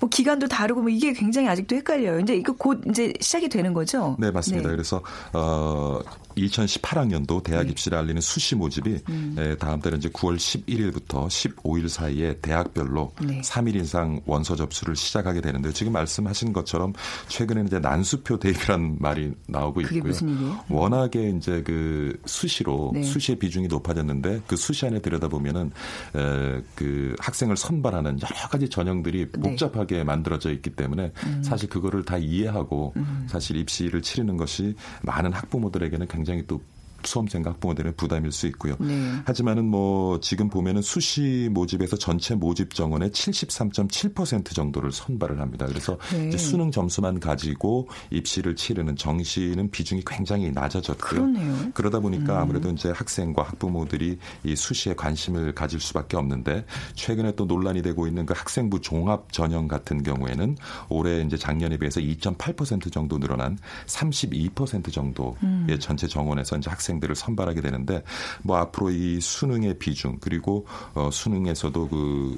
뭐 0.00 0.08
기간도 0.08 0.48
다르고 0.48 0.82
뭐 0.82 0.90
이게 0.90 1.12
굉장히 1.12 1.48
아직도 1.48 1.76
헷갈려요. 1.76 2.20
이제 2.20 2.34
이거 2.36 2.52
곧 2.52 2.82
이제 2.88 3.12
시작이 3.20 3.48
되는 3.48 3.72
거죠? 3.72 4.16
네 4.18 4.30
맞습니다. 4.30 4.68
네. 4.68 4.74
그래서 4.74 5.02
어 5.32 6.00
2018학년도 6.36 7.42
대학 7.42 7.64
네. 7.64 7.70
입시를 7.70 7.98
알리는 7.98 8.20
수시 8.20 8.54
모집이 8.54 8.98
음. 9.08 9.32
네, 9.36 9.56
다음 9.56 9.80
달은 9.80 9.98
이제 9.98 10.08
9월 10.10 10.36
11일부터 10.36 11.26
15일 11.28 11.88
사이에 11.88 12.36
대학별로 12.36 13.12
네. 13.22 13.40
3일 13.40 13.76
이상 13.76 14.20
원서 14.26 14.54
접수를 14.54 14.96
시작하게 14.96 15.40
되는데 15.40 15.72
지금 15.72 15.92
말씀하신 15.92 16.52
것처럼 16.52 16.92
최근에는 17.28 17.66
이제 17.66 17.78
난수표 17.78 18.38
대입이라는 18.38 18.96
말이 19.00 19.32
나오고 19.46 19.80
있고요. 19.82 20.12
음. 20.22 20.58
워낙에 20.68 21.30
이제 21.30 21.62
그 21.62 22.18
수시로 22.26 22.90
네. 22.92 23.02
수시의 23.02 23.38
비중이 23.38 23.68
높아졌는데 23.68 24.42
그 24.46 24.56
수시 24.56 24.86
안에 24.86 25.00
들여다 25.00 25.28
보면은 25.28 25.70
에, 26.14 26.62
그 26.74 27.14
학생을 27.18 27.56
선발하는 27.56 28.18
여러 28.20 28.48
가지 28.48 28.68
전형들이 28.68 29.30
네. 29.32 29.40
복잡하게 29.40 30.04
만들어져 30.04 30.52
있기 30.52 30.70
때문에 30.70 31.12
음. 31.24 31.42
사실 31.42 31.68
그거를 31.68 32.04
다 32.04 32.18
이해하고 32.18 32.92
음. 32.96 33.26
사실 33.28 33.56
입시를 33.56 34.02
치르는 34.02 34.36
것이 34.36 34.74
많은 35.02 35.32
학부모들에게는 35.32 36.06
굉장히 36.08 36.25
또 36.46 36.60
수험생 37.06 37.44
학부모들의 37.44 37.94
부담일 37.96 38.32
수 38.32 38.46
있고요. 38.48 38.76
네. 38.78 39.12
하지만은 39.24 39.64
뭐 39.66 40.20
지금 40.20 40.48
보면은 40.48 40.82
수시 40.82 41.48
모집에서 41.50 41.96
전체 41.96 42.34
모집 42.34 42.74
정원의 42.74 43.10
73.7% 43.10 44.54
정도를 44.54 44.92
선발을 44.92 45.40
합니다. 45.40 45.66
그래서 45.66 45.98
네. 46.12 46.28
이제 46.28 46.38
수능 46.38 46.70
점수만 46.70 47.20
가지고 47.20 47.88
입시를 48.10 48.56
치르는 48.56 48.96
정시는 48.96 49.70
비중이 49.70 50.02
굉장히 50.06 50.50
낮아졌고요. 50.50 51.20
그러네요. 51.20 51.56
그러다 51.74 52.00
보니까 52.00 52.34
음. 52.34 52.38
아무래도 52.42 52.70
이제 52.70 52.90
학생과 52.90 53.42
학부모들이 53.42 54.18
이 54.44 54.56
수시에 54.56 54.94
관심을 54.94 55.54
가질 55.54 55.80
수밖에 55.80 56.16
없는데 56.16 56.64
최근에 56.94 57.34
또 57.36 57.44
논란이 57.44 57.82
되고 57.82 58.06
있는 58.06 58.26
그 58.26 58.34
학생부 58.36 58.80
종합 58.80 59.32
전형 59.32 59.68
같은 59.68 60.02
경우에는 60.02 60.56
올해 60.88 61.22
이제 61.22 61.36
작년에 61.36 61.76
비해서 61.78 62.00
2.8% 62.00 62.92
정도 62.92 63.18
늘어난 63.18 63.58
32% 63.86 64.92
정도의 64.92 65.34
음. 65.42 65.76
전체 65.80 66.06
정원에서 66.06 66.56
이제 66.56 66.70
학생 66.70 66.95
학생들을 66.96 67.14
선발하게 67.14 67.60
되는데 67.60 68.02
뭐 68.42 68.56
앞으로 68.56 68.90
이 68.90 69.20
수능의 69.20 69.78
비중 69.78 70.18
그리고 70.20 70.66
어 70.94 71.10
수능에서도 71.12 71.88
그 71.88 72.36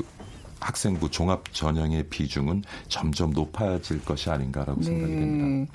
학생부 0.61 1.11
종합 1.11 1.53
전형의 1.53 2.09
비중은 2.09 2.65
점점 2.89 3.31
높아질 3.31 4.05
것이 4.05 4.31
아닌가라고 4.31 4.81
네. 4.81 4.87
생각이 4.87 5.17
됩니다. 5.17 5.73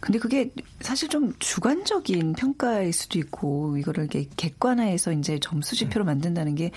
근데 0.00 0.18
그게 0.18 0.50
사실 0.80 1.08
좀 1.08 1.32
주관적인 1.38 2.34
평가일 2.34 2.92
수도 2.92 3.18
있고 3.18 3.76
이거를 3.76 4.04
이렇게 4.04 4.28
객관화해서 4.36 5.12
이제 5.12 5.38
점수 5.40 5.76
지표로 5.76 6.04
만든다는 6.04 6.54
게 6.54 6.70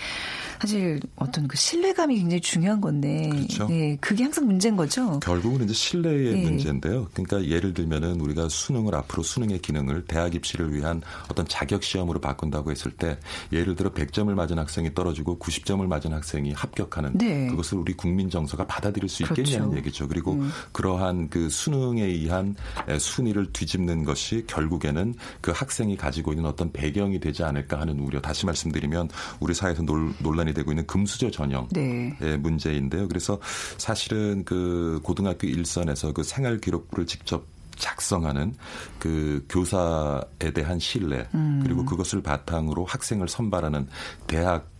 사실 0.62 1.00
어떤 1.16 1.48
그 1.48 1.58
신뢰감이 1.58 2.18
굉장히 2.18 2.42
중요한 2.42 2.82
건데 2.82 3.30
그렇죠. 3.32 3.68
네, 3.68 3.98
그게 4.00 4.24
항상 4.24 4.46
문제인 4.46 4.76
거죠. 4.76 5.20
결국은 5.20 5.64
이제 5.64 5.74
신뢰의 5.74 6.34
네. 6.34 6.42
문제인데요. 6.44 7.08
그러니까 7.14 7.44
예를 7.46 7.74
들면은 7.74 8.22
우리가 8.22 8.50
수능을 8.50 8.96
앞으로 8.96 9.24
수능의 9.24 9.60
기능을 9.60 10.06
대학 10.06 10.36
입시를 10.36 10.74
위한 10.74 11.02
어떤 11.30 11.48
자격 11.48 11.84
시험으로 11.84 12.20
바꾼다고 12.20 12.72
했을 12.72 12.92
때 12.92 13.18
예를 13.52 13.76
들어 13.76 13.92
100점을 13.92 14.32
맞은 14.34 14.58
학생이 14.58 14.94
떨어지고 14.94 15.40
90점을 15.40 15.86
맞은 15.86 16.14
학생이 16.14 16.54
합격하는 16.54 17.18
네. 17.18 17.47
그것을 17.50 17.78
우리 17.78 17.94
국민 17.94 18.30
정서가 18.30 18.66
받아들일 18.68 19.10
수 19.10 19.24
있겠냐는 19.24 19.70
그렇죠. 19.70 19.78
얘기죠. 19.78 20.08
그리고 20.08 20.34
음. 20.34 20.50
그러한 20.72 21.30
그 21.30 21.50
수능에 21.50 22.04
의한 22.04 22.56
순위를 23.00 23.52
뒤집는 23.54 24.04
것이 24.04 24.44
결국에는 24.48 25.14
그 25.42 25.52
학생이 25.52 25.98
가지고 25.98 26.34
있는 26.34 26.46
어떤 26.46 26.72
배경이 26.72 27.20
되지 27.20 27.44
않을까 27.44 27.80
하는 27.80 28.00
우려. 28.00 28.22
다시 28.22 28.46
말씀드리면 28.46 29.10
우리 29.40 29.54
사회에서 29.54 29.84
논, 29.84 30.14
논란이 30.20 30.54
되고 30.54 30.72
있는 30.72 30.86
금수저 30.88 31.32
전형의 31.32 31.68
네. 31.72 32.38
문제인데요. 32.38 33.08
그래서 33.08 33.40
사실은 33.78 34.44
그 34.46 35.00
고등학교 35.04 35.48
일선에서 35.48 36.14
그 36.14 36.24
생활 36.24 36.60
기록부를 36.60 37.06
직접 37.06 37.46
작성하는 37.78 38.56
그 39.00 39.46
교사에 39.50 40.52
대한 40.54 40.80
신뢰 40.80 41.28
음. 41.34 41.62
그리고 41.64 41.86
그것을 41.86 42.22
바탕으로 42.22 42.86
학생을 42.86 43.28
선발하는 43.28 43.88
대학 44.26 44.64
에 44.64 44.77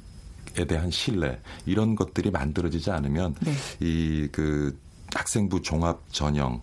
대한 0.66 0.92
신뢰 0.92 1.40
이런 1.66 1.96
것들이 1.96 2.32
만들어지지 2.32 2.92
않으면 2.92 3.36
네. 3.42 3.54
이그 3.80 4.80
학생부 5.14 5.62
종합 5.62 6.02
전형 6.12 6.62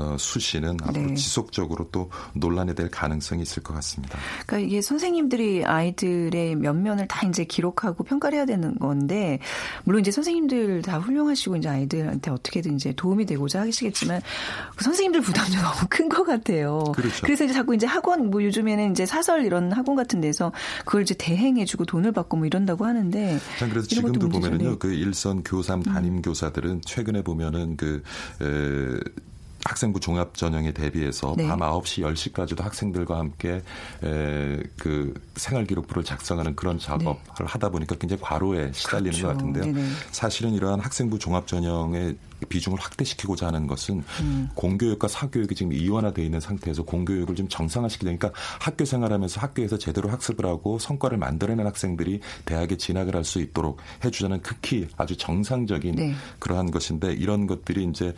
어, 0.00 0.16
수시는 0.18 0.76
앞으로 0.82 1.06
네. 1.06 1.14
지속적으로 1.14 1.88
또 1.90 2.10
논란이 2.34 2.74
될 2.74 2.90
가능성이 2.90 3.42
있을 3.42 3.62
것 3.62 3.74
같습니다. 3.74 4.18
그러니까 4.46 4.68
이게 4.68 4.82
선생님들이 4.82 5.64
아이들의 5.64 6.56
면면을 6.56 7.06
다 7.08 7.26
이제 7.26 7.44
기록하고 7.44 8.04
평가를 8.04 8.38
해야 8.38 8.46
되는 8.46 8.78
건데 8.78 9.38
물론 9.84 10.00
이제 10.00 10.10
선생님들 10.10 10.82
다 10.82 10.98
훌륭하시고 10.98 11.56
이제 11.56 11.68
아이들한테 11.68 12.30
어떻게든 12.30 12.74
이제 12.76 12.92
도움이 12.94 13.26
되고자 13.26 13.60
하시겠지만 13.60 14.20
그 14.76 14.84
선생님들 14.84 15.20
부담도 15.22 15.56
너무 15.60 15.86
큰 15.88 16.10
것 16.10 16.24
같아요. 16.24 16.82
그렇죠. 16.94 17.22
그래서 17.22 17.44
이제 17.44 17.54
자꾸 17.54 17.74
이제 17.74 17.86
학원 17.86 18.30
뭐 18.30 18.42
요즘에는 18.42 18.90
이제 18.90 19.06
사설 19.06 19.44
이런 19.46 19.72
학원 19.72 19.96
같은 19.96 20.20
데서 20.20 20.52
그걸 20.84 21.02
이제 21.02 21.14
대행해주고 21.14 21.86
돈을 21.86 22.12
받고 22.12 22.36
뭐 22.36 22.46
이런다고 22.46 22.84
하는데. 22.84 23.38
참 23.58 23.70
그래서 23.70 23.86
지금도 23.86 24.28
보면은요 24.28 24.78
그 24.78 24.92
일선 24.92 25.42
교삼 25.42 25.82
담임 25.82 26.16
음. 26.16 26.22
교사들은 26.22 26.82
최근에 26.84 27.22
보면은 27.22 27.76
그 27.76 28.02
에, 28.42 29.00
학생부 29.64 30.00
종합 30.00 30.34
전형에 30.34 30.72
대비해서 30.72 31.34
네. 31.36 31.46
밤 31.46 31.60
9시 31.60 32.02
10시까지도 32.02 32.62
학생들과 32.62 33.18
함께 33.18 33.62
에, 34.02 34.62
그 34.78 35.14
생활 35.36 35.66
기록부를 35.66 36.04
작성하는 36.04 36.56
그런 36.56 36.78
작업을 36.78 37.14
네. 37.14 37.44
하다 37.44 37.68
보니까 37.68 37.96
굉장히 37.96 38.22
과로에 38.22 38.72
시달리는 38.72 39.12
그렇죠. 39.12 39.26
것 39.26 39.32
같은데요. 39.34 39.64
네네. 39.66 39.88
사실은 40.10 40.52
이러한 40.54 40.80
학생부 40.80 41.18
종합 41.18 41.46
전형의 41.46 42.16
비중을 42.48 42.78
확대시키고자 42.78 43.46
하는 43.46 43.66
것은 43.66 44.02
음. 44.20 44.48
공교육과 44.54 45.08
사교육이 45.08 45.54
지금 45.54 45.72
이원화되어 45.72 46.24
있는 46.24 46.40
상태에서 46.40 46.82
공교육을 46.82 47.34
좀 47.34 47.48
정상화시키려니까 47.48 48.28
그러니까 48.28 48.40
학교 48.60 48.84
생활하면서 48.84 49.40
학교에서 49.40 49.78
제대로 49.78 50.10
학습을 50.10 50.44
하고 50.44 50.78
성과를 50.78 51.16
만들어낸 51.18 51.66
학생들이 51.66 52.20
대학에 52.44 52.76
진학을 52.76 53.16
할 53.16 53.20
수 53.30 53.40
있도록 53.40 53.78
해주자는 54.04 54.42
극히 54.42 54.88
아주 54.96 55.16
정상적인 55.16 55.94
네. 55.94 56.14
그러한 56.38 56.70
것인데 56.70 57.12
이런 57.12 57.46
것들이 57.46 57.84
이제 57.84 58.14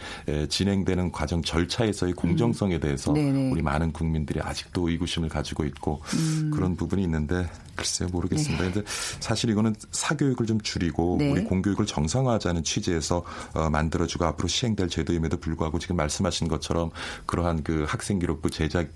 진행되는 0.49 1.13
과정 1.13 1.43
절차에서의 1.43 2.15
공정성에 2.15 2.79
대해서 2.79 3.13
음. 3.13 3.53
우리 3.53 3.63
많은 3.63 3.93
국민들이 3.93 4.41
아직도 4.41 4.89
의구심을 4.89 5.29
가지고 5.29 5.65
있고 5.65 6.01
음. 6.15 6.51
그런 6.53 6.77
부분이 6.77 7.03
있는데 7.03 7.47
글쎄요 7.77 8.09
모르겠습니다. 8.11 8.65
네. 8.65 8.71
근데 8.73 8.87
사실 9.21 9.51
이거는 9.51 9.75
사교육을 9.91 10.47
좀 10.47 10.61
줄이고 10.61 11.17
네. 11.19 11.31
우리 11.31 11.45
공교육을 11.45 11.87
정상화하자는 11.87 12.65
취지에서 12.65 13.25
어, 13.55 13.71
만들어지고 13.71 14.25
앞으로 14.27 14.49
시행될 14.49 14.89
제도임에도 14.89 15.39
불구하고 15.39 15.79
지금 15.79 15.97
말씀하신 15.97 16.49
것처럼 16.49 16.91
그러한 17.27 17.63
그 17.63 17.85
학생 17.89 18.19
기록부 18.19 18.51
제작 18.51 18.89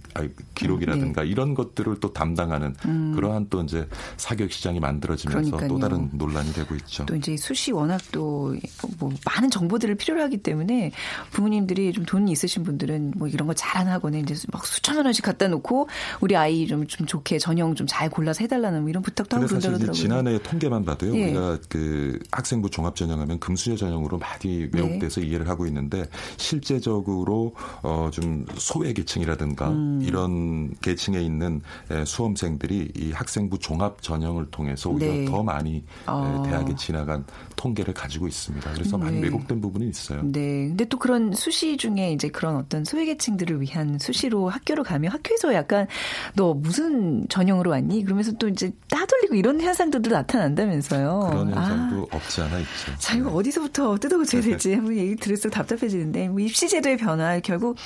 기록이라든가 0.54 1.22
네. 1.22 1.28
이런 1.28 1.54
것들을 1.54 2.00
또 2.00 2.12
담당하는 2.12 2.74
음. 2.84 3.12
그러한 3.14 3.46
또 3.50 3.62
이제 3.62 3.88
사교육 4.16 4.52
시장이 4.52 4.80
만들어지면서 4.80 5.56
그러니까요. 5.56 5.68
또 5.68 5.78
다른 5.78 6.10
논란이 6.12 6.52
되고 6.52 6.74
있죠. 6.76 7.06
또 7.06 7.14
이제 7.16 7.36
수시 7.36 7.72
워낙 7.72 8.00
또 8.12 8.54
뭐 8.98 9.10
많은 9.24 9.50
정보들을 9.50 9.94
필요로 9.96 10.22
하기 10.22 10.38
때문에 10.38 10.92
부모님들이 11.30 11.92
좀 11.92 12.04
돈이 12.04 12.30
있으신 12.32 12.62
분들은 12.62 13.14
뭐 13.16 13.28
이런 13.28 13.46
거잘안 13.48 13.88
하고는 13.88 14.20
이제 14.20 14.34
막 14.52 14.66
수천 14.66 15.04
원씩 15.04 15.24
갖다 15.24 15.48
놓고 15.48 15.88
우리 16.20 16.36
아이 16.36 16.66
좀, 16.66 16.86
좀 16.86 17.06
좋게 17.06 17.38
전형 17.38 17.74
좀 17.74 17.86
잘 17.86 18.10
골라서 18.10 18.40
해달라. 18.40 18.65
해달라는 18.66 18.82
뭐 18.82 18.90
이런 18.90 19.02
부탁도 19.02 19.36
하고 19.36 19.46
그런다더라고요. 19.46 19.92
지난해 19.92 20.38
통계만 20.42 20.84
봐도요. 20.84 21.16
예. 21.16 21.24
우리가 21.24 21.58
그 21.68 22.18
학생부 22.32 22.70
종합 22.70 22.96
전형하면 22.96 23.38
금수저 23.38 23.76
전형으로 23.76 24.18
많이 24.18 24.68
왜곡돼서 24.72 25.20
네. 25.20 25.28
이해를 25.28 25.48
하고 25.48 25.66
있는데 25.66 26.04
실제적으로 26.36 27.54
어 27.82 28.10
좀 28.12 28.46
소외 28.56 28.92
계층이라든가 28.92 29.68
음. 29.70 30.00
이런 30.02 30.72
계층에 30.80 31.20
있는 31.20 31.60
수험생들이 32.06 32.92
이 32.96 33.12
학생부 33.12 33.58
종합 33.58 34.00
전형을 34.00 34.46
통해서 34.50 34.90
오히려 34.90 35.12
네. 35.12 35.24
더 35.24 35.42
많이 35.42 35.84
어. 36.06 36.42
대학에 36.46 36.74
지나간 36.76 37.24
통계를 37.56 37.92
가지고 37.92 38.28
있습니다. 38.28 38.72
그래서 38.72 38.96
많이 38.96 39.16
네. 39.16 39.22
왜곡된 39.24 39.60
부분이 39.60 39.88
있어요. 39.88 40.22
네. 40.24 40.68
근데 40.68 40.84
또 40.86 40.98
그런 40.98 41.32
수시 41.32 41.76
중에 41.76 42.12
이제 42.12 42.28
그런 42.28 42.56
어떤 42.56 42.84
소외계층들을 42.84 43.60
위한 43.60 43.98
수시로 43.98 44.48
학교로 44.48 44.82
가면 44.84 45.10
학교에서 45.12 45.52
약간 45.52 45.86
너 46.34 46.54
무슨 46.54 47.26
전형으로 47.28 47.70
왔니? 47.72 48.04
그러면서 48.04 48.32
또 48.32 48.48
이제 48.56 48.72
따돌리고 48.88 49.34
이런 49.34 49.60
현상들도 49.60 50.10
나타난다면서요. 50.10 51.28
그런 51.30 51.54
현상도 51.54 52.08
아. 52.10 52.16
없지 52.16 52.40
않아 52.40 52.58
있죠. 52.60 52.96
자, 52.98 53.14
이거 53.14 53.30
어디서부터 53.30 53.98
뜯어고쳐야 53.98 54.40
될지 54.40 54.72
한번 54.74 54.96
얘기 54.96 55.14
들을수록 55.14 55.52
답답해지는데 55.52 56.28
뭐 56.30 56.40
입시제도의 56.40 56.96
변화 56.96 57.38
결국 57.40 57.76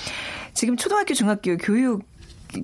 지금 0.54 0.76
초등학교 0.76 1.12
중학교 1.14 1.56
교육 1.56 2.04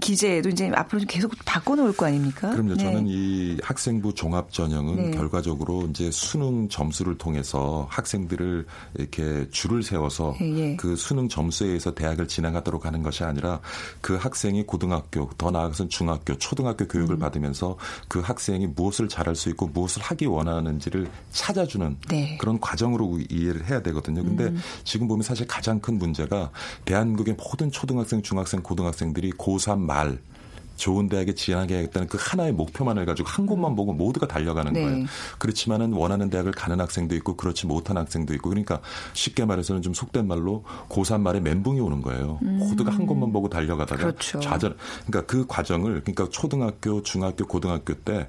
기재도 0.00 0.50
이제 0.50 0.70
앞으로 0.74 1.02
계속 1.06 1.32
바꿔놓을 1.44 1.96
거 1.96 2.06
아닙니까? 2.06 2.50
그럼요. 2.50 2.74
네. 2.74 2.84
저는 2.84 3.06
이 3.06 3.56
학생부 3.62 4.14
종합 4.14 4.52
전형은 4.52 5.10
네. 5.10 5.16
결과적으로 5.16 5.86
이제 5.90 6.10
수능 6.10 6.68
점수를 6.68 7.16
통해서 7.18 7.86
학생들을 7.90 8.66
이렇게 8.94 9.48
줄을 9.50 9.82
세워서 9.82 10.36
예. 10.40 10.58
예. 10.58 10.76
그 10.76 10.96
수능 10.96 11.28
점수에 11.28 11.68
의해서 11.68 11.94
대학을 11.94 12.28
진행하도록 12.28 12.84
하는 12.84 13.02
것이 13.02 13.24
아니라 13.24 13.60
그 14.00 14.16
학생이 14.16 14.64
고등학교, 14.64 15.30
더 15.38 15.50
나아가서는 15.50 15.88
중학교, 15.88 16.36
초등학교 16.38 16.86
교육을 16.88 17.16
음. 17.16 17.18
받으면서 17.20 17.76
그 18.08 18.20
학생이 18.20 18.66
무엇을 18.68 19.08
잘할 19.08 19.36
수 19.36 19.48
있고 19.50 19.68
무엇을 19.68 20.02
하기 20.02 20.26
원하는지를 20.26 21.08
찾아주는 21.30 21.96
네. 22.08 22.36
그런 22.40 22.58
과정으로 22.60 23.20
이해를 23.30 23.66
해야 23.68 23.82
되거든요. 23.82 24.22
근데 24.22 24.44
음. 24.44 24.60
지금 24.84 25.06
보면 25.08 25.22
사실 25.22 25.46
가장 25.46 25.80
큰 25.80 25.98
문제가 25.98 26.50
대한민국의 26.84 27.36
모든 27.36 27.70
초등학생, 27.70 28.22
중학생, 28.22 28.62
고등학생들이 28.62 29.32
고3 29.32 29.75
말 29.76 30.18
좋은 30.76 31.08
대학에 31.08 31.34
지원하겠다는 31.34 32.08
그 32.08 32.18
하나의 32.20 32.52
목표만을 32.52 33.06
가지고 33.06 33.28
한 33.28 33.46
곳만 33.46 33.74
보고 33.76 33.92
모두가 33.92 34.26
달려가는 34.26 34.72
네. 34.72 34.82
거예요. 34.82 35.06
그렇지만은 35.38 35.92
원하는 35.92 36.30
대학을 36.30 36.52
가는 36.52 36.80
학생도 36.80 37.14
있고 37.16 37.36
그렇지 37.36 37.66
못한 37.66 37.96
학생도 37.96 38.34
있고 38.34 38.50
그러니까 38.50 38.80
쉽게 39.12 39.44
말해서는 39.44 39.82
좀 39.82 39.94
속된 39.94 40.26
말로 40.26 40.64
고3 40.88 41.20
말에 41.20 41.40
멘붕이 41.40 41.80
오는 41.80 42.02
거예요. 42.02 42.38
음. 42.42 42.58
모두가 42.58 42.92
한 42.92 43.06
곳만 43.06 43.32
보고 43.32 43.48
달려가다가 43.48 44.02
그렇죠. 44.02 44.40
좌절. 44.40 44.76
그러니까 45.06 45.26
그 45.26 45.46
과정을 45.46 46.02
그러니까 46.02 46.28
초등학교, 46.30 47.02
중학교, 47.02 47.46
고등학교 47.46 47.94
때 47.94 48.26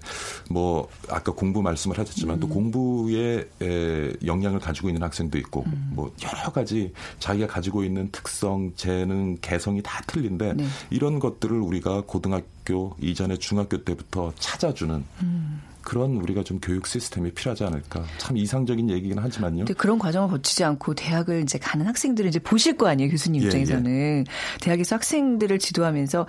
뭐 0.49 0.87
아까 1.09 1.31
공부 1.31 1.61
말씀을 1.61 1.97
하셨지만 1.97 2.37
음. 2.37 2.39
또 2.39 2.47
공부에 2.47 3.47
에, 3.61 4.13
영향을 4.25 4.59
가지고 4.59 4.89
있는 4.89 5.03
학생도 5.03 5.37
있고 5.39 5.63
음. 5.67 5.91
뭐 5.93 6.11
여러 6.23 6.51
가지 6.51 6.93
자기가 7.19 7.47
가지고 7.47 7.83
있는 7.83 8.09
특성, 8.11 8.71
재능, 8.75 9.37
개성이 9.41 9.81
다 9.81 10.01
틀린데 10.07 10.53
네. 10.53 10.65
이런 10.89 11.19
것들을 11.19 11.57
우리가 11.59 12.03
고등학교 12.05 12.36
고등학교 12.67 12.95
이전에 13.01 13.37
중학교 13.37 13.83
때부터 13.83 14.33
찾아주는 14.37 15.03
음. 15.23 15.61
그런 15.81 16.17
우리가 16.17 16.43
좀 16.43 16.59
교육 16.59 16.85
시스템이 16.85 17.31
필요하지 17.31 17.63
않을까. 17.63 18.03
참 18.17 18.35
이상적인 18.35 18.89
얘기긴 18.89 19.19
하지만요. 19.19 19.59
근데 19.59 19.73
그런 19.73 19.97
과정을 19.97 20.29
거치지 20.29 20.65
않고 20.65 20.95
대학을 20.95 21.43
이제 21.43 21.57
가는 21.57 21.87
학생들을 21.87 22.27
이제 22.27 22.39
보실 22.39 22.75
거 22.75 22.87
아니에요, 22.87 23.09
교수님 23.09 23.41
예, 23.41 23.45
입장에서는. 23.45 23.89
예. 23.89 24.23
대학에서 24.59 24.95
학생들을 24.95 25.59
지도하면서 25.59 26.27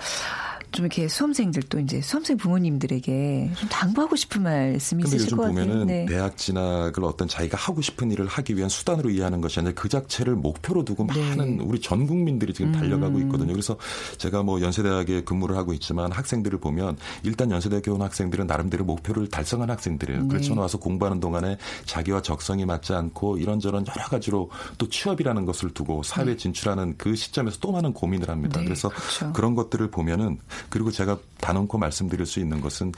좀 0.72 0.84
이렇게 0.84 1.08
수험생들 1.08 1.64
또 1.64 1.78
이제 1.80 2.00
수험생 2.00 2.36
부모님들에게 2.36 3.50
좀 3.54 3.68
당부하고 3.68 4.16
싶은 4.16 4.42
말씀이 4.42 5.02
있으실 5.04 5.36
것 5.36 5.42
같아요. 5.42 5.58
요즘 5.58 5.68
보면은 5.68 5.86
네. 5.86 6.06
대학 6.06 6.36
진학을 6.36 7.04
어떤 7.04 7.26
자기가 7.26 7.56
하고 7.56 7.80
싶은 7.80 8.10
일을 8.10 8.26
하기 8.26 8.56
위한 8.56 8.68
수단으로 8.68 9.10
이해하는 9.10 9.40
것이 9.40 9.60
아니라 9.60 9.74
그 9.74 9.88
자체를 9.88 10.34
목표로 10.36 10.84
두고 10.84 11.06
네. 11.06 11.28
많은 11.28 11.60
우리 11.60 11.80
전 11.80 12.06
국민들이 12.06 12.52
지금 12.52 12.72
달려가고 12.72 13.16
음. 13.16 13.22
있거든요. 13.22 13.52
그래서 13.52 13.76
제가 14.18 14.42
뭐 14.42 14.60
연세대학에 14.60 15.22
근무를 15.24 15.56
하고 15.56 15.72
있지만 15.72 16.12
학생들을 16.12 16.58
보면 16.60 16.96
일단 17.22 17.50
연세대 17.50 17.80
교원 17.80 18.02
학생들은 18.02 18.46
나름대로 18.46 18.84
목표를 18.84 19.28
달성한 19.28 19.70
학생들이에요. 19.70 20.22
네. 20.22 20.28
그렇죠. 20.28 20.54
나와서 20.54 20.78
공부하는 20.78 21.20
동안에 21.20 21.56
자기와 21.86 22.22
적성이 22.22 22.66
맞지 22.66 22.92
않고 22.92 23.38
이런저런 23.38 23.84
여러 23.88 24.08
가지로 24.08 24.50
또 24.76 24.88
취업이라는 24.88 25.44
것을 25.44 25.70
두고 25.70 26.02
사회 26.02 26.26
네. 26.26 26.36
진출하는 26.36 26.94
그 26.98 27.14
시점에서 27.14 27.58
또 27.60 27.72
많은 27.72 27.92
고민을 27.92 28.28
합니다. 28.28 28.60
네, 28.60 28.64
그래서 28.64 28.88
그렇죠. 28.88 29.32
그런 29.32 29.54
것들을 29.54 29.90
보면은 29.90 30.38
그리고 30.68 30.90
제가 30.90 31.18
단언코 31.40 31.78
말씀드릴 31.78 32.26
수 32.26 32.40
있는 32.40 32.60
것은 32.60 32.92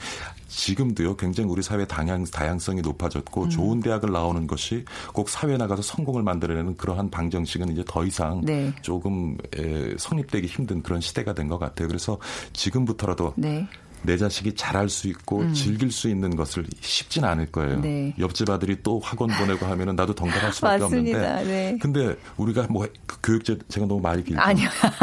지금도요 0.47 1.15
굉장히 1.15 1.49
우리 1.49 1.61
사회 1.61 1.85
다양, 1.85 2.23
다양성이 2.25 2.81
높아졌고 2.81 3.43
음. 3.43 3.49
좋은 3.49 3.79
대학을 3.81 4.11
나오는 4.11 4.47
것이 4.47 4.83
꼭 5.13 5.29
사회에 5.29 5.57
나가서 5.57 5.81
성공을 5.83 6.23
만들어내는 6.23 6.75
그러한 6.77 7.09
방정식은 7.11 7.71
이제 7.71 7.83
더 7.87 8.03
이상 8.03 8.41
네. 8.41 8.73
조금 8.81 9.37
에, 9.55 9.95
성립되기 9.97 10.47
힘든 10.47 10.81
그런 10.81 10.99
시대가 11.01 11.33
된 11.33 11.51
것 11.51 11.59
같아요. 11.59 11.87
그래서 11.87 12.17
지금부터라도 12.53 13.33
네. 13.35 13.67
내 14.03 14.17
자식이 14.17 14.55
잘할 14.55 14.89
수 14.89 15.07
있고 15.07 15.39
음. 15.41 15.53
즐길 15.53 15.91
수 15.91 16.09
있는 16.09 16.35
것을 16.35 16.65
쉽진 16.79 17.23
않을 17.23 17.51
거예요. 17.51 17.79
네. 17.81 18.13
옆집 18.19 18.49
아들이 18.49 18.77
또 18.83 18.99
학원 18.99 19.29
보내고 19.29 19.65
하면은 19.65 19.95
나도 19.95 20.13
덩달할 20.15 20.51
수밖에 20.53 20.83
없는데. 20.83 21.43
네. 21.43 21.77
근데 21.81 22.15
우리가 22.37 22.67
뭐그 22.69 23.19
교육제 23.23 23.57
제가 23.67 23.85
너무 23.85 24.01
말이 24.01 24.23
길죠. 24.23 24.41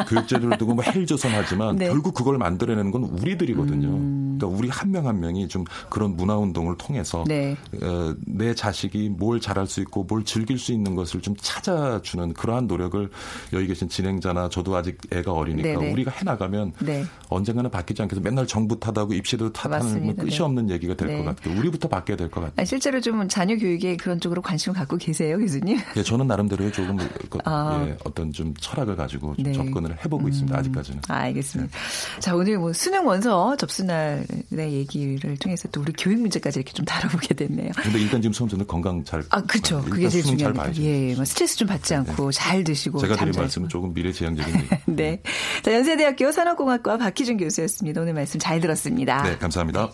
교육제도를 0.08 0.58
두고 0.58 0.74
뭐 0.74 0.84
헬조선하지만 0.86 1.76
네. 1.76 1.86
결국 1.88 2.14
그걸 2.14 2.38
만들어내는 2.38 2.90
건 2.90 3.04
우리들이거든요. 3.04 3.88
음. 3.88 4.27
그러니까 4.38 4.58
우리 4.58 4.68
한 4.68 4.90
명한 4.90 5.08
한 5.08 5.20
명이 5.20 5.48
좀 5.48 5.64
그런 5.88 6.16
문화 6.16 6.36
운동을 6.36 6.76
통해서 6.76 7.24
네. 7.26 7.56
어, 7.82 8.14
내 8.26 8.54
자식이 8.54 9.08
뭘 9.10 9.40
잘할 9.40 9.66
수 9.66 9.80
있고 9.80 10.04
뭘 10.04 10.24
즐길 10.24 10.58
수 10.58 10.72
있는 10.72 10.94
것을 10.94 11.20
좀 11.20 11.34
찾아주는 11.40 12.34
그러한 12.34 12.66
노력을 12.66 13.10
여기 13.52 13.66
계신 13.66 13.88
진행자나 13.88 14.48
저도 14.50 14.76
아직 14.76 14.98
애가 15.12 15.32
어리니까 15.32 15.68
네네. 15.68 15.86
네. 15.86 15.92
우리가 15.92 16.10
해나가면 16.10 16.72
네. 16.80 17.04
언젠가는 17.28 17.70
바뀌지 17.70 18.02
않겠어. 18.02 18.20
맨날 18.20 18.46
정부 18.46 18.78
탓하고 18.78 19.14
입시도 19.14 19.52
탓하는 19.52 20.04
뭐 20.04 20.14
끝이 20.14 20.30
네. 20.30 20.42
없는 20.42 20.70
얘기가 20.70 20.94
될것 20.94 21.18
네. 21.18 21.24
같아요. 21.24 21.58
우리부터 21.58 21.88
바뀌어야 21.88 22.16
될 22.16 22.28
것 22.28 22.42
같아요. 22.42 22.64
실제로 22.66 23.00
좀 23.00 23.26
자녀 23.28 23.56
교육에 23.56 23.96
그런 23.96 24.20
쪽으로 24.20 24.42
관심을 24.42 24.76
갖고 24.76 24.96
계세요, 24.98 25.38
교수님? 25.38 25.78
예, 25.96 26.02
저는 26.02 26.26
나름대로 26.26 26.70
조금 26.70 26.96
그, 27.30 27.38
아. 27.44 27.84
예, 27.88 27.96
어떤 28.04 28.30
좀 28.32 28.52
철학을 28.60 28.94
가지고 28.96 29.34
좀 29.36 29.44
네. 29.44 29.52
접근을 29.52 29.96
해보고 30.04 30.24
음. 30.24 30.28
있습니다. 30.28 30.58
아직까지는. 30.58 31.00
아, 31.08 31.14
알겠습니다. 31.14 31.72
네. 31.74 32.20
자, 32.20 32.34
오늘 32.34 32.58
뭐 32.58 32.72
수능 32.72 33.06
원서 33.06 33.56
접수날 33.56 34.24
의 34.52 34.72
얘기를 34.72 35.36
통해서 35.36 35.68
또 35.68 35.80
우리 35.80 35.92
교육 35.92 36.20
문제까지 36.20 36.58
이렇게 36.58 36.72
좀 36.72 36.84
다뤄보게 36.84 37.34
됐네요. 37.34 37.70
근데 37.76 37.98
일단 38.00 38.20
지금 38.20 38.32
수험생들 38.32 38.66
건강 38.66 39.04
잘. 39.04 39.22
아, 39.30 39.40
그렇죠. 39.42 39.82
그게 39.82 40.08
제일 40.08 40.24
중요합니다. 40.24 40.74
예, 40.76 41.14
뭐 41.14 41.24
스트레스 41.24 41.56
좀 41.56 41.68
받지 41.68 41.92
네. 41.92 41.98
않고 41.98 42.32
잘 42.32 42.64
드시고. 42.64 42.98
제가 42.98 43.16
드린 43.16 43.32
말씀은 43.36 43.68
조금 43.68 43.92
미래지향적인. 43.94 44.68
네. 44.96 45.22
자, 45.62 45.72
연세대학교 45.72 46.32
산업공학과 46.32 46.98
박희준 46.98 47.36
교수였습니다. 47.38 48.00
오늘 48.00 48.14
말씀 48.14 48.38
잘 48.40 48.60
들었습니다. 48.60 49.22
네, 49.22 49.36
감사합니다. 49.38 49.90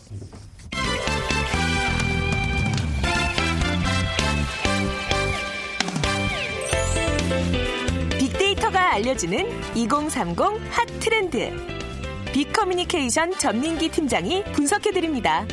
빅데이터가 8.19 8.95
알려주는 8.95 9.77
2030 9.77 10.39
핫 10.71 10.87
트렌드. 11.01 11.84
빅커뮤니케이션 12.35 13.31
전민기 13.39 13.89
팀장이 13.91 14.43
분석해드립니다. 14.55 15.47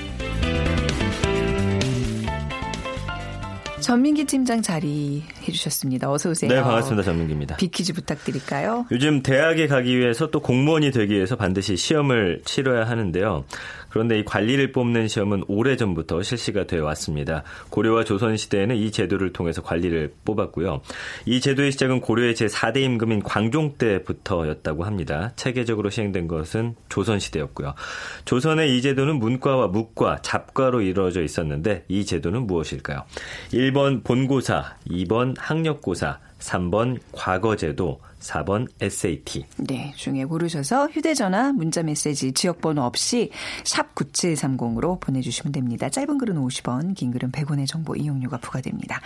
전민기 3.82 4.26
팀장 4.26 4.64
자리 4.64 5.22
해 5.44 5.52
주셨습니다. 5.52 6.12
어서 6.12 6.30
오세요. 6.30 6.50
네, 6.50 6.62
반갑습니다. 6.62 7.04
전민기입니다. 7.04 7.58
비키즈 7.58 7.94
부탁드릴까요? 7.94 8.88
요즘 8.92 9.22
대학에 9.22 9.68
가기 9.68 9.96
위해서 9.96 10.32
또 10.32 10.40
공무원이 10.40 10.90
되기 10.90 11.14
위해서 11.14 11.36
반드시 11.36 11.76
시험을 11.76 12.42
치러야 12.46 12.88
하는데요. 12.88 13.46
그런데 13.92 14.20
이 14.20 14.26
관리를 14.26 14.72
뽑는 14.72 15.08
시험은 15.08 15.44
오래전부터 15.48 16.24
실시가 16.24 16.66
되어 16.66 16.86
왔습니다. 16.86 17.44
고려와 17.70 18.04
조선시대에는 18.04 18.76
이 18.76 18.92
제도를 18.92 19.34
통해서 19.34 19.62
관리를 19.62 20.14
뽑았고요. 20.26 20.82
이 21.26 21.42
제도의 21.42 21.72
시작은 21.74 22.02
고려의 22.02 22.34
제4대 22.36 22.78
임금인 22.78 23.22
광종 23.24 23.76
때부터였다고 23.78 24.84
합니다. 24.86 25.34
체계적으로 25.36 25.90
시행된 25.90 26.28
것은 26.28 26.76
조선시대였고요. 26.90 27.74
조선의 28.26 28.78
이 28.78 28.82
제도는 28.82 29.16
문과와 29.20 29.68
무과, 29.68 30.22
잡과로 30.22 30.82
이루어져 30.82 31.22
있었는데 31.22 31.86
이 31.88 32.06
제도는 32.06 32.48
무엇일까요? 32.48 33.04
1번 33.52 34.04
본고사, 34.04 34.78
2번 34.90 35.36
학력고사, 35.38 36.20
3번 36.42 37.00
과거제도, 37.12 38.00
4번 38.20 38.68
SAT. 38.80 39.46
네, 39.58 39.94
중에 39.96 40.26
고르셔서 40.26 40.88
휴대전화, 40.88 41.54
문자메시지, 41.54 42.34
지역번호 42.34 42.84
없이 42.84 43.32
샵 43.64 43.96
9730으로 43.96 45.00
보내주시면 45.00 45.52
됩니다. 45.54 45.90
짧은 45.90 46.18
글은 46.18 46.36
50원, 46.36 46.96
긴 46.96 47.12
글은 47.12 47.32
100원의 47.32 47.68
정보 47.68 47.96
이용료가 47.96 48.38
부과됩니다. 48.38 49.00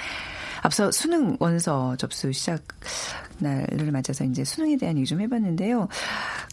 앞서 0.66 0.90
수능 0.90 1.38
원서 1.40 1.96
접수 1.98 2.32
시작 2.32 2.64
날을 3.38 3.92
맞아서 3.92 4.24
이제 4.24 4.44
수능에 4.44 4.78
대한 4.78 4.98
얘기 4.98 5.06
좀 5.06 5.22
해봤는데요. 5.22 5.88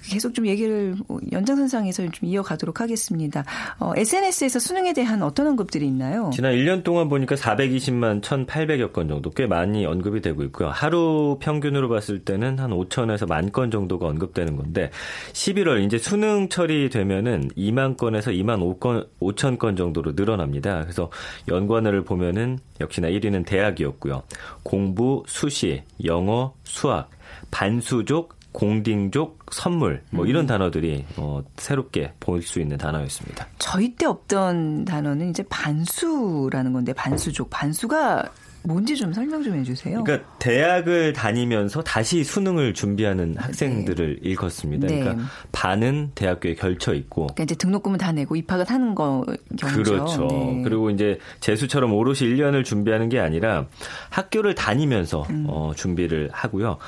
계속 0.04 0.34
좀 0.34 0.46
얘기를 0.46 0.96
연장선상에서 1.30 2.10
좀 2.10 2.28
이어가도록 2.28 2.80
하겠습니다. 2.80 3.44
어, 3.78 3.92
SNS에서 3.96 4.58
수능에 4.58 4.92
대한 4.92 5.22
어떤 5.22 5.46
언급들이 5.46 5.86
있나요? 5.86 6.30
지난 6.34 6.54
1년 6.54 6.82
동안 6.82 7.08
보니까 7.08 7.36
420만 7.36 8.20
1,800여 8.20 8.92
건 8.92 9.08
정도 9.08 9.30
꽤 9.30 9.46
많이 9.46 9.86
언급이 9.86 10.20
되고 10.20 10.42
있고요. 10.44 10.68
하루 10.68 11.38
평균으로 11.40 11.88
봤을 11.88 12.18
때는 12.18 12.58
한 12.58 12.70
5천에서 12.70 13.28
만건 13.28 13.70
정도가 13.70 14.08
언급되는 14.08 14.56
건데 14.56 14.90
11월 15.32 15.84
이제 15.84 15.98
수능 15.98 16.48
처리되면은 16.48 17.50
2만 17.56 17.96
건에서 17.96 18.30
2만 18.32 18.78
5건 18.78 19.06
5천 19.20 19.58
건 19.58 19.76
정도로 19.76 20.12
늘어납니다. 20.16 20.82
그래서 20.82 21.10
연관어를 21.48 22.04
보면은 22.04 22.58
역시나 22.82 23.08
1위는 23.08 23.46
대학이었고요. 23.46 24.22
공부, 24.62 25.22
수시, 25.26 25.82
영어, 26.04 26.54
수학, 26.64 27.10
반수족, 27.50 28.34
공딩족, 28.52 29.46
선물 29.50 30.02
뭐 30.10 30.26
이런 30.26 30.44
음. 30.44 30.46
단어들이 30.46 31.06
어, 31.16 31.42
새롭게 31.56 32.12
볼수 32.20 32.60
있는 32.60 32.76
단어였습니다. 32.76 33.48
저희 33.58 33.94
때 33.96 34.06
없던 34.06 34.84
단어는 34.84 35.30
이제 35.30 35.42
반수라는 35.48 36.72
건데 36.72 36.92
반수족, 36.92 37.48
반수가 37.50 38.30
뭔지 38.64 38.96
좀 38.96 39.12
설명 39.12 39.42
좀 39.42 39.54
해주세요. 39.56 40.04
그러니까 40.04 40.28
대학을 40.38 41.12
다니면서 41.12 41.82
다시 41.82 42.24
수능을 42.24 42.74
준비하는 42.74 43.34
학생들을 43.36 44.18
네. 44.22 44.28
일컫습니다. 44.28 44.86
네. 44.86 45.00
그러니까 45.00 45.24
반은 45.52 46.12
대학교에 46.14 46.54
결쳐 46.54 46.94
있고, 46.94 47.26
그러니까 47.28 47.44
이제 47.44 47.54
등록금을 47.54 47.98
다 47.98 48.12
내고 48.12 48.36
입학을 48.36 48.64
하는 48.68 48.94
거 48.94 49.24
경우죠. 49.58 49.82
그렇죠. 49.82 50.26
네. 50.30 50.62
그리고 50.64 50.90
이제 50.90 51.18
재수처럼 51.40 51.92
오롯이 51.92 52.20
1년을 52.20 52.64
준비하는 52.64 53.08
게 53.08 53.18
아니라 53.18 53.66
학교를 54.10 54.54
다니면서 54.54 55.26
음. 55.30 55.46
어, 55.48 55.72
준비를 55.74 56.30
하고요. 56.32 56.78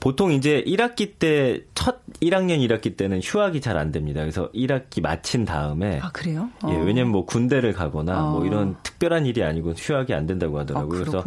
보통 0.00 0.32
이제 0.32 0.62
1학기 0.66 1.18
때 1.18 1.62
첫 1.86 2.00
1학년 2.20 2.66
1학기 2.66 2.96
때는 2.96 3.20
휴학이 3.22 3.60
잘 3.60 3.76
안 3.76 3.92
됩니다. 3.92 4.22
그래서 4.22 4.50
1학기 4.52 5.02
마친 5.02 5.44
다음에 5.44 6.00
아 6.02 6.10
그래요? 6.10 6.48
예, 6.66 6.74
어. 6.74 6.82
왜냐면 6.82 7.12
뭐 7.12 7.26
군대를 7.26 7.74
가거나 7.74 8.24
어. 8.24 8.30
뭐 8.32 8.46
이런 8.46 8.74
특별한 8.82 9.26
일이 9.26 9.44
아니고 9.44 9.72
휴학이 9.72 10.14
안 10.14 10.26
된다고 10.26 10.58
하더라고요. 10.58 10.98
아, 10.98 11.04
그래서 11.04 11.24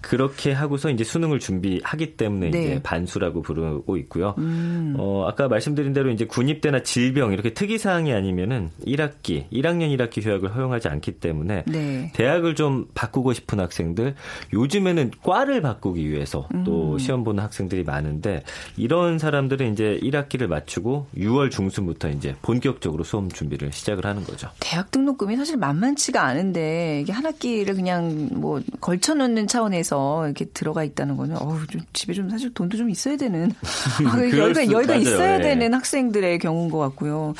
그렇게 0.00 0.52
하고서 0.52 0.90
이제 0.90 1.02
수능을 1.02 1.40
준비하기 1.40 2.16
때문에 2.16 2.50
네. 2.50 2.62
이제 2.62 2.82
반수라고 2.82 3.42
부르고 3.42 3.96
있고요. 3.96 4.36
음. 4.38 4.94
어, 4.96 5.26
아까 5.26 5.48
말씀드린 5.48 5.92
대로 5.92 6.10
이제 6.10 6.24
군입대나 6.24 6.84
질병 6.84 7.32
이렇게 7.32 7.52
특이 7.52 7.76
사항이 7.76 8.12
아니면은 8.12 8.70
1학기, 8.86 9.50
1학년 9.50 9.94
1학기 9.96 10.24
휴학을 10.24 10.54
허용하지 10.54 10.86
않기 10.88 11.12
때문에 11.18 11.64
네. 11.66 12.12
대학을 12.14 12.54
좀 12.54 12.86
바꾸고 12.94 13.32
싶은 13.32 13.58
학생들 13.58 14.14
요즘에는 14.52 15.10
과를 15.24 15.60
바꾸기 15.60 16.08
위해서 16.08 16.48
또 16.64 16.92
음. 16.92 16.98
시험 16.98 17.24
보는 17.24 17.42
학생들이 17.42 17.82
많은 17.82 18.07
있는데 18.08 18.42
이런 18.76 19.18
사람들은 19.18 19.72
이제 19.72 19.98
1학기를 20.02 20.46
마치고 20.46 21.06
6월 21.16 21.50
중순부터 21.50 22.10
이제 22.10 22.34
본격적으로 22.42 23.04
수험 23.04 23.30
준비를 23.30 23.72
시작을 23.72 24.06
하는 24.06 24.24
거죠. 24.24 24.48
대학 24.60 24.90
등록금이 24.90 25.36
사실 25.36 25.56
만만치가 25.56 26.22
않은데 26.22 27.00
이게 27.02 27.12
한 27.12 27.24
학기를 27.26 27.74
그냥 27.74 28.28
뭐 28.32 28.60
걸쳐 28.80 29.14
놓는 29.14 29.46
차원에서 29.46 30.26
이렇게 30.26 30.46
들어가 30.46 30.84
있다는 30.84 31.16
거는 31.16 31.36
어우 31.36 31.66
좀 31.66 31.80
집에 31.92 32.12
좀 32.12 32.28
사실 32.30 32.52
돈도 32.52 32.76
좀 32.76 32.90
있어야 32.90 33.16
되는 33.16 33.50
아, 34.06 34.18
여유가 34.18 34.70
여유가 34.70 34.96
있어야 34.96 35.38
네. 35.38 35.44
되는 35.44 35.74
학생들의 35.74 36.38
경우인 36.38 36.70
것 36.70 36.78
같고요. 36.78 37.34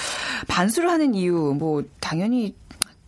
반수를 0.47 0.91
하는 0.91 1.15
이유 1.15 1.55
뭐 1.59 1.83
당연히 2.01 2.55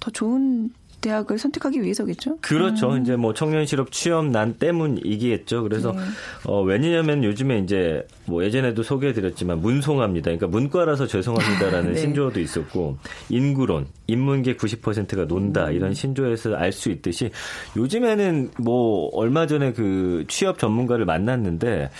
더 0.00 0.10
좋은 0.10 0.70
대학을 1.00 1.38
선택하기 1.38 1.82
위해서겠죠. 1.82 2.38
그렇죠. 2.40 2.92
음. 2.92 3.02
이제 3.02 3.16
뭐 3.16 3.32
청년 3.32 3.64
실업 3.66 3.92
취업 3.92 4.26
난 4.26 4.54
때문이기겠죠. 4.54 5.62
그래서 5.62 5.92
네. 5.92 5.98
어, 6.44 6.62
왜냐하면 6.62 7.22
요즘에 7.24 7.58
이제 7.58 8.06
뭐 8.26 8.44
예전에도 8.44 8.82
소개해드렸지만 8.82 9.60
문송합니다. 9.60 10.24
그러니까 10.24 10.46
문과라서 10.48 11.06
죄송합니다라는 11.06 11.92
네. 11.92 12.00
신조어도 12.00 12.40
있었고 12.40 12.98
인구론, 13.28 13.86
인문계 14.06 14.56
90%가 14.56 15.24
논다 15.26 15.66
음. 15.68 15.72
이런 15.72 15.94
신조어에서 15.94 16.54
알 16.56 16.70
수 16.72 16.88
있듯이 16.90 17.30
요즘에는 17.76 18.52
뭐 18.58 19.10
얼마 19.12 19.46
전에 19.46 19.72
그 19.72 20.24
취업 20.28 20.58
전문가를 20.58 21.04
만났는데 21.04 21.90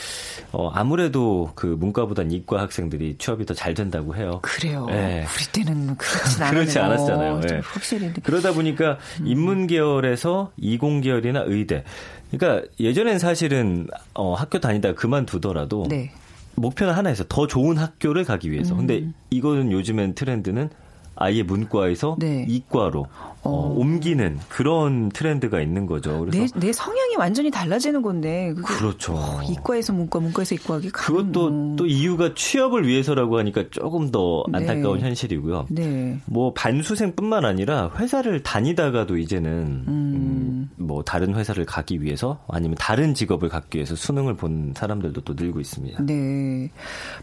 어, 0.52 0.70
아무래도 0.70 1.50
그 1.54 1.66
문과보단 1.66 2.30
이과 2.30 2.60
학생들이 2.60 3.16
취업이 3.18 3.44
더 3.46 3.54
잘 3.60 3.74
된다고 3.74 4.16
해요. 4.16 4.38
그래요. 4.42 4.86
네. 4.88 5.26
우리 5.36 5.64
때는 5.64 5.94
그렇지 5.98 6.42
않았 6.42 6.50
그렇지 6.50 6.78
않았잖아요. 6.78 7.40
네. 7.40 7.60
확실히 7.62 8.10
그러다 8.22 8.52
보니까 8.52 8.89
음. 9.20 9.26
인문 9.26 9.66
계열에서 9.66 10.53
이공 10.57 11.00
계열이나 11.00 11.44
의대 11.46 11.85
그러니까 12.31 12.66
예전엔 12.79 13.18
사실은 13.18 13.88
어, 14.14 14.35
학교 14.35 14.61
다니다 14.61 14.94
그만두더라도 14.94 15.87
네. 15.88 16.12
목표는 16.57 16.92
하나였어. 16.92 17.24
더 17.29 17.46
좋은 17.46 17.79
학교를 17.79 18.24
가기 18.24 18.50
위해서. 18.50 18.74
음. 18.74 18.87
근데 18.87 19.07
이거는 19.31 19.72
요즘엔 19.72 20.14
트렌드는 20.14 20.70
아예 21.16 21.42
문과에서 21.42 22.16
네. 22.18 22.46
이과로 22.49 23.07
어, 23.42 23.51
어. 23.51 23.75
옮기는 23.75 24.38
그런 24.49 25.09
트렌드가 25.09 25.61
있는 25.61 25.87
거죠. 25.87 26.20
그래서 26.20 26.59
내, 26.59 26.66
내 26.66 26.73
성향이 26.73 27.16
완전히 27.16 27.51
달라지는 27.51 28.03
건데. 28.03 28.53
그렇죠. 28.62 29.14
어, 29.14 29.40
이과에서 29.42 29.92
문과, 29.92 30.20
문과에서 30.20 30.55
이과하기 30.57 30.90
그것도 30.90 31.51
뭐. 31.51 31.77
또 31.77 31.87
이유가 31.87 32.35
취업을 32.35 32.87
위해서라고 32.87 33.38
하니까 33.38 33.64
조금 33.70 34.11
더 34.11 34.44
네. 34.51 34.59
안타까운 34.59 34.99
네. 34.99 35.05
현실이고요. 35.05 35.66
네. 35.70 36.18
뭐 36.27 36.53
반수생뿐만 36.53 37.44
아니라 37.44 37.90
회사를 37.96 38.42
다니다가도 38.42 39.16
이제는 39.16 39.51
음. 39.51 39.85
음, 39.88 40.70
뭐 40.77 41.03
다른 41.03 41.35
회사를 41.35 41.64
가기 41.64 42.03
위해서 42.03 42.44
아니면 42.49 42.77
다른 42.79 43.14
직업을 43.14 43.49
갖기 43.49 43.79
위해서 43.79 43.94
수능을 43.94 44.35
본 44.37 44.75
사람들도 44.77 45.23
또 45.23 45.35
늘고 45.35 45.61
있습니다. 45.61 46.03
네. 46.05 46.70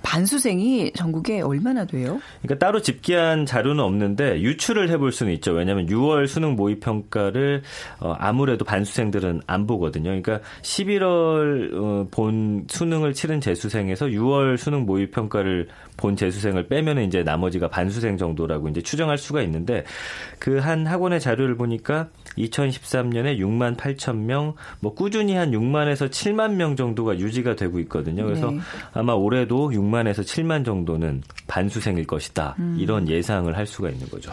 반수생이 0.02 0.93
전국에 0.93 1.41
얼마나 1.41 1.86
돼요? 1.86 2.19
그러니까 2.41 2.65
따로 2.65 2.82
집계한 2.82 3.45
자료는 3.45 3.84
없는데 3.88 4.41
유출을 4.41 4.89
해볼 4.89 5.12
수는 5.12 5.34
있죠. 5.34 5.54
왜냐하면 5.54 5.88
6월 5.88 6.28
수능 6.28 6.56
모의 6.56 6.80
평가를 6.80 7.63
어, 8.00 8.15
아무래도 8.19 8.63
반수생들은 8.63 9.41
안 9.47 9.65
보거든요. 9.65 10.10
그러니까 10.10 10.41
11월 10.62 11.73
어, 11.73 12.08
본 12.12 12.65
수능을 12.69 13.13
치른 13.13 13.41
재수생에서 13.41 14.06
6월 14.08 14.58
수능 14.58 14.86
모의 14.86 15.10
평가를 15.10 15.67
본 15.97 16.15
재수생을 16.15 16.67
빼면 16.67 17.00
이제 17.00 17.23
나머지가 17.23 17.67
반수생 17.69 18.17
정도라고 18.17 18.69
이제 18.69 18.82
추정할 18.82 19.17
수가 19.17 19.41
있는데 19.41 19.84
그 20.38 20.67
한 20.67 20.86
학원의 20.86 21.19
자료를 21.19 21.56
보니까 21.56 22.10
2013년에 22.38 23.39
6만 23.39 23.78
8천 23.78 24.17
명, 24.17 24.54
뭐 24.80 24.93
꾸준히 24.93 25.34
한 25.34 25.52
6만에서 25.52 26.10
7만 26.10 26.54
명 26.54 26.76
정도가 26.76 27.17
유지가 27.19 27.56
되고 27.56 27.80
있거든요. 27.80 28.26
그래서 28.26 28.52
네. 28.52 28.60
아마 28.93 29.13
올해도 29.13 29.69
6만에서 29.71 30.21
7만 30.21 30.65
정도는 30.65 31.23
반수생일 31.47 32.06
것이다. 32.06 32.56
음. 32.60 32.76
이런 32.80 33.08
예상을 33.08 33.56
할 33.56 33.66
수가 33.67 33.89
있는 33.89 34.08
거죠. 34.10 34.32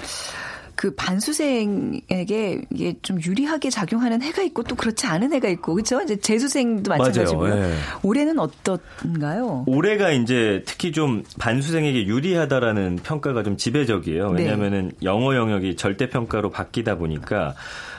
그 0.77 0.95
반수생에게 0.95 2.63
이게 2.71 2.95
좀 3.03 3.21
유리하게 3.23 3.71
작용하는 3.71 4.23
해가 4.23 4.43
있고 4.43 4.65
또 4.65 4.75
그렇지 4.75 5.07
않은 5.07 5.33
해가 5.33 5.49
있고 5.49 5.75
그렇죠? 5.75 6.03
이제 6.03 6.17
재수생도 6.17 6.91
마찬가지고요. 6.91 7.55
네. 7.55 7.75
올해는 8.03 8.39
어떻나요? 8.39 9.65
올해가 9.67 10.11
이제 10.11 10.63
특히 10.67 10.93
좀 10.93 11.23
반수생에게 11.39 12.07
유리하다라는 12.07 12.97
평가가 13.03 13.43
좀 13.43 13.57
지배적이에요. 13.57 14.31
왜냐하면은 14.31 14.89
네. 14.89 15.07
영어 15.07 15.35
영역이 15.37 15.77
절대 15.77 16.09
평가로 16.09 16.51
바뀌다 16.51 16.97
보니까 16.97 17.55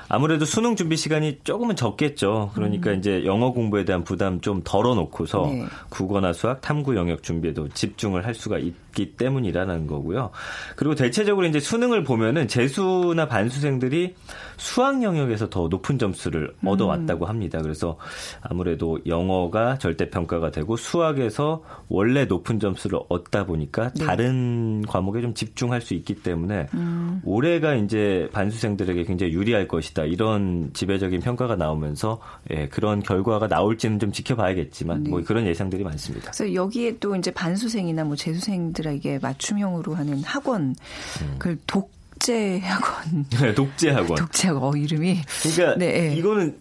아무래도 0.07 0.45
수능 0.45 0.75
준비 0.75 0.97
시간이 0.97 1.39
조금은 1.43 1.75
적겠죠. 1.75 2.51
그러니까 2.53 2.91
음. 2.91 2.99
이제 2.99 3.25
영어 3.25 3.51
공부에 3.51 3.85
대한 3.85 4.03
부담 4.03 4.39
좀 4.41 4.61
덜어놓고서 4.63 5.47
네. 5.51 5.65
국어나 5.89 6.33
수학, 6.33 6.61
탐구 6.61 6.95
영역 6.95 7.23
준비에도 7.23 7.69
집중을 7.69 8.25
할 8.25 8.35
수가 8.35 8.59
있 8.59 8.73
기 8.95 9.15
때문이라는 9.15 9.85
거고요. 9.85 10.31
그리고 10.75 10.95
대체적으로 10.95 11.45
이제 11.45 11.59
수능을 11.59 12.03
보면은 12.03 12.47
재수나 12.47 13.27
반수생들이 13.27 14.15
수학 14.57 15.03
영역에서 15.03 15.49
더 15.49 15.67
높은 15.67 15.99
점수를 15.99 16.53
음. 16.61 16.67
얻어왔다고 16.67 17.27
합니다. 17.27 17.59
그래서 17.61 17.97
아무래도 18.41 18.99
영어가 19.05 19.77
절대 19.77 20.09
평가가 20.09 20.49
되고 20.49 20.75
수학에서 20.77 21.61
원래 21.89 22.25
높은 22.25 22.59
점수를 22.59 22.99
얻다 23.09 23.45
보니까 23.45 23.91
네. 23.93 24.05
다른 24.05 24.81
과목에 24.87 25.21
좀 25.21 25.35
집중할 25.35 25.81
수 25.81 25.93
있기 25.93 26.15
때문에 26.15 26.67
음. 26.73 27.21
올해가 27.23 27.75
이제 27.75 28.27
반수생들에게 28.31 29.03
굉장히 29.03 29.33
유리할 29.33 29.67
것이다. 29.67 29.75
것이다 29.75 30.05
이런 30.05 30.71
지배적인 30.73 31.21
평가가 31.21 31.55
나오면서 31.55 32.19
예, 32.51 32.67
그런 32.67 33.01
결과가 33.01 33.47
나올지는 33.47 33.99
좀 33.99 34.11
지켜봐야겠지만 34.11 35.03
네. 35.03 35.09
뭐 35.09 35.21
그런 35.23 35.45
예상들이 35.45 35.83
많습니다. 35.83 36.31
그래서 36.31 36.53
여기에 36.53 36.97
또 36.99 37.15
이제 37.15 37.31
반수생이나 37.31 38.03
뭐 38.03 38.15
재수생들 38.15 38.84
에게 38.87 39.19
맞춤형으로 39.21 39.95
하는 39.95 40.23
학원 40.23 40.75
음. 41.21 41.35
그 41.39 41.59
독재 41.67 42.59
학원. 42.63 43.25
네, 43.41 43.53
독재 43.53 43.91
학원. 43.91 44.15
독재 44.15 44.49
학원 44.49 44.73
어, 44.73 44.77
이름이. 44.77 45.21
그러니까 45.43 45.77
네. 45.77 46.15
이거는 46.15 46.57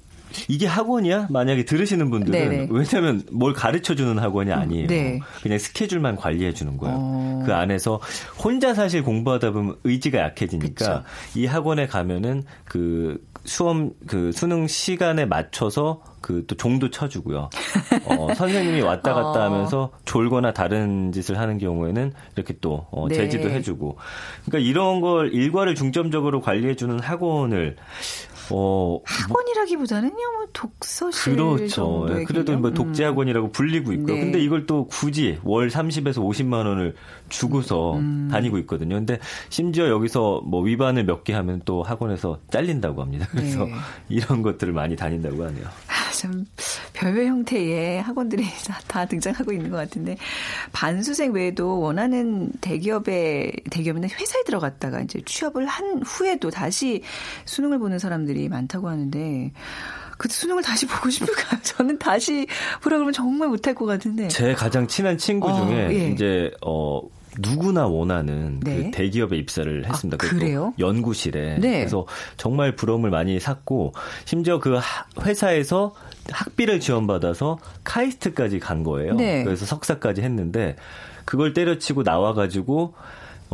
이게 0.48 0.66
학원이야? 0.66 1.28
만약에 1.30 1.64
들으시는 1.64 2.10
분들은 2.10 2.50
네네. 2.50 2.68
왜냐하면 2.70 3.22
뭘 3.30 3.52
가르쳐 3.52 3.94
주는 3.94 4.18
학원이 4.18 4.50
음, 4.50 4.58
아니에요. 4.58 4.86
네. 4.88 5.20
그냥 5.42 5.58
스케줄만 5.58 6.16
관리해 6.16 6.52
주는 6.52 6.76
거예요. 6.76 6.96
어. 6.98 7.42
그 7.46 7.54
안에서 7.54 8.00
혼자 8.42 8.74
사실 8.74 9.02
공부하다 9.02 9.52
보면 9.52 9.76
의지가 9.84 10.18
약해지니까 10.18 10.68
그쵸. 10.74 11.04
이 11.38 11.46
학원에 11.46 11.86
가면은 11.86 12.44
그 12.64 13.24
수험 13.44 13.92
그 14.06 14.32
수능 14.32 14.66
시간에 14.66 15.24
맞춰서 15.26 16.02
그 16.20 16.44
또 16.46 16.54
종도 16.56 16.90
쳐주고요. 16.90 17.50
어, 18.06 18.28
선생님이 18.34 18.82
왔다 18.82 19.14
갔다 19.14 19.40
어. 19.40 19.42
하면서 19.42 19.90
졸거나 20.04 20.52
다른 20.52 21.12
짓을 21.12 21.38
하는 21.38 21.58
경우에는 21.58 22.12
이렇게 22.36 22.54
또 22.60 22.86
어, 22.90 23.08
네. 23.08 23.14
제지도 23.14 23.50
해주고. 23.50 23.96
그러니까 24.44 24.70
이런 24.70 25.00
걸 25.00 25.32
일과를 25.32 25.74
중점적으로 25.74 26.40
관리해주는 26.40 27.00
학원을 27.00 27.76
어, 28.50 29.00
학원이라기보다는요, 29.04 30.14
뭐 30.14 30.46
독서실 30.52 31.36
그렇죠. 31.36 32.06
예, 32.10 32.24
그래도 32.24 32.56
뭐 32.58 32.72
독재 32.72 33.04
학원이라고 33.04 33.50
불리고 33.52 33.92
있고요. 33.92 34.14
네. 34.14 34.20
근데 34.20 34.38
이걸 34.40 34.66
또 34.66 34.86
굳이 34.86 35.38
월 35.42 35.68
30에서 35.68 36.16
50만 36.18 36.66
원을 36.66 36.94
주고서 37.28 37.96
음. 37.96 38.28
다니고 38.30 38.58
있거든요. 38.58 38.94
근데 38.96 39.18
심지어 39.48 39.88
여기서 39.88 40.42
뭐 40.44 40.62
위반을 40.62 41.04
몇 41.04 41.24
개 41.24 41.32
하면 41.32 41.62
또 41.64 41.82
학원에서 41.82 42.38
잘린다고 42.50 43.00
합니다. 43.00 43.26
그래서 43.30 43.64
네. 43.64 43.72
이런 44.10 44.42
것들을 44.42 44.72
많이 44.74 44.94
다닌다고 44.94 45.42
하네요. 45.44 45.64
아, 46.24 46.28
참 46.28 46.46
별별 46.94 47.26
형태의 47.26 48.02
학원들이 48.02 48.44
다 48.88 49.04
등장하고 49.06 49.52
있는 49.52 49.70
것 49.70 49.76
같은데 49.76 50.16
반수생 50.72 51.32
외에도 51.32 51.80
원하는 51.80 52.50
대기업에 52.60 53.52
대기업이나 53.70 54.08
회사에 54.08 54.42
들어갔다가 54.44 55.00
이제 55.00 55.20
취업을 55.24 55.66
한 55.66 56.02
후에도 56.02 56.50
다시 56.50 57.02
수능을 57.44 57.78
보는 57.78 57.98
사람들이 57.98 58.48
많다고 58.48 58.88
하는데 58.88 59.52
그 60.16 60.28
수능을 60.28 60.62
다시 60.62 60.86
보고 60.88 61.10
싶을까요? 61.10 61.60
저는 61.62 61.98
다시 61.98 62.46
보라 62.82 62.96
그러면 62.96 63.12
정말 63.12 63.48
못할 63.48 63.74
것 63.74 63.84
같은데. 63.84 64.28
제 64.28 64.54
가장 64.54 64.86
친한 64.86 65.18
친구 65.18 65.48
어, 65.48 65.66
중에 65.66 65.88
예. 65.90 66.08
이제 66.10 66.50
어 66.64 67.02
누구나 67.38 67.86
원하는 67.86 68.60
그 68.60 68.68
네. 68.68 68.76
그 68.84 68.90
대기업에 68.90 69.36
입사를 69.36 69.84
아, 69.86 69.88
했습니다. 69.88 70.16
아, 70.20 70.28
그래요? 70.28 70.74
연구실에. 70.78 71.58
네. 71.58 71.78
그래서 71.78 72.06
정말 72.36 72.76
부러움을 72.76 73.10
많이 73.10 73.38
샀고 73.40 73.92
심지어 74.24 74.60
그 74.60 74.78
회사에서 75.22 75.94
학비를 76.30 76.80
지원받아서 76.80 77.58
카이스트까지 77.84 78.60
간 78.60 78.82
거예요. 78.82 79.14
네. 79.14 79.44
그래서 79.44 79.66
석사까지 79.66 80.22
했는데 80.22 80.76
그걸 81.24 81.54
때려치고 81.54 82.02
나와가지고 82.02 82.94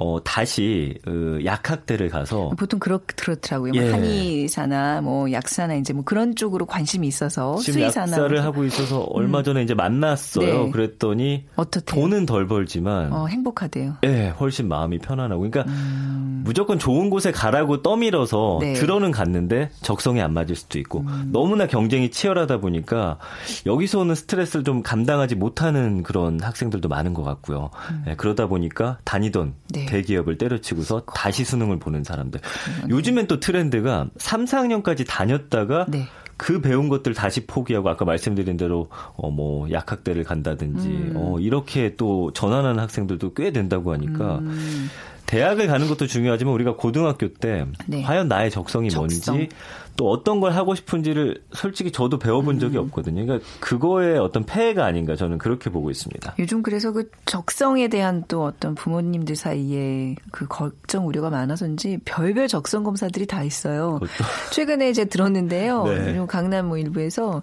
어, 0.02 0.18
다시 0.24 0.94
그 1.04 1.42
약학대를 1.44 2.08
가서 2.08 2.48
보통 2.56 2.80
그렇 2.80 3.00
그렇더라고요. 3.04 3.74
뭐 3.74 3.82
예. 3.82 3.90
한의사나 3.90 5.02
뭐 5.02 5.30
약사나 5.30 5.74
이제 5.74 5.92
뭐 5.92 6.04
그런 6.04 6.34
쪽으로 6.34 6.64
관심이 6.64 7.06
있어서 7.06 7.56
지금 7.56 7.80
수의사나 7.80 8.12
약사를 8.12 8.42
하고 8.42 8.64
있어서 8.64 9.02
얼마 9.10 9.40
음. 9.40 9.44
전에 9.44 9.60
음. 9.60 9.64
이제 9.64 9.74
만났어요. 9.74 10.64
네. 10.64 10.70
그랬더니 10.70 11.44
어떻대요? 11.54 12.00
돈은 12.00 12.24
덜 12.24 12.46
벌지만 12.46 13.12
어, 13.12 13.26
행복하대요. 13.26 13.98
예, 14.04 14.28
훨씬 14.40 14.68
마음이 14.68 15.00
편안하고 15.00 15.42
그러니까 15.50 15.70
음. 15.70 16.19
무조건 16.50 16.80
좋은 16.80 17.10
곳에 17.10 17.30
가라고 17.30 17.80
떠밀어서 17.80 18.58
네. 18.60 18.72
들어는 18.72 19.12
갔는데 19.12 19.70
적성에 19.82 20.20
안 20.20 20.32
맞을 20.32 20.56
수도 20.56 20.80
있고 20.80 21.04
음. 21.06 21.28
너무나 21.30 21.68
경쟁이 21.68 22.10
치열하다 22.10 22.58
보니까 22.58 23.18
여기서 23.66 24.00
오는 24.00 24.16
스트레스를 24.16 24.64
좀 24.64 24.82
감당하지 24.82 25.36
못하는 25.36 26.02
그런 26.02 26.40
학생들도 26.40 26.88
많은 26.88 27.14
것 27.14 27.22
같고요. 27.22 27.70
음. 27.92 28.04
예, 28.08 28.16
그러다 28.16 28.48
보니까 28.48 28.98
다니던 29.04 29.54
네. 29.68 29.86
대기업을 29.86 30.38
때려치고서 30.38 31.02
다시 31.14 31.44
수능을 31.44 31.78
보는 31.78 32.02
사람들. 32.02 32.40
요즘엔 32.88 33.28
또 33.28 33.38
트렌드가 33.38 34.08
3, 34.16 34.46
4학년까지 34.46 35.06
다녔다가 35.06 35.86
네. 35.88 36.08
그 36.36 36.62
배운 36.62 36.88
것들 36.88 37.12
다시 37.12 37.46
포기하고 37.46 37.90
아까 37.90 38.06
말씀드린 38.06 38.56
대로 38.56 38.88
어 39.14 39.30
뭐 39.30 39.70
약학대를 39.70 40.24
간다든지 40.24 40.88
음. 40.88 41.12
어 41.14 41.38
이렇게 41.38 41.94
또 41.96 42.32
전환하는 42.32 42.80
학생들도 42.80 43.34
꽤 43.34 43.52
된다고 43.52 43.92
하니까 43.92 44.38
음. 44.38 44.88
대학을 45.26 45.66
가는 45.66 45.88
것도 45.88 46.06
중요하지만 46.06 46.54
우리가 46.54 46.76
고등학교 46.76 47.32
때 47.32 47.66
네. 47.86 48.02
과연 48.02 48.28
나의 48.28 48.50
적성이 48.50 48.90
적성. 48.90 49.36
뭔지 49.36 49.54
또 49.96 50.10
어떤 50.10 50.40
걸 50.40 50.52
하고 50.52 50.74
싶은지를 50.74 51.42
솔직히 51.52 51.92
저도 51.92 52.18
배워본 52.18 52.58
적이 52.58 52.78
음. 52.78 52.84
없거든요. 52.84 53.24
그러니까 53.24 53.46
그거에 53.60 54.16
어떤 54.16 54.44
폐해가 54.44 54.84
아닌가 54.84 55.16
저는 55.16 55.38
그렇게 55.38 55.70
보고 55.70 55.90
있습니다. 55.90 56.34
요즘 56.38 56.62
그래서 56.62 56.92
그 56.92 57.10
적성에 57.26 57.88
대한 57.88 58.24
또 58.28 58.44
어떤 58.44 58.74
부모님들 58.74 59.36
사이에 59.36 60.14
그 60.30 60.46
걱정 60.46 61.06
우려가 61.06 61.30
많아서인지 61.30 61.98
별별 62.04 62.48
적성 62.48 62.82
검사들이 62.84 63.26
다 63.26 63.42
있어요. 63.42 63.94
그것도. 63.94 64.10
최근에 64.52 64.90
이제 64.90 65.04
들었는데요. 65.04 65.84
네. 65.84 66.24
강남 66.28 66.68
뭐 66.68 66.78
일부에서 66.78 67.42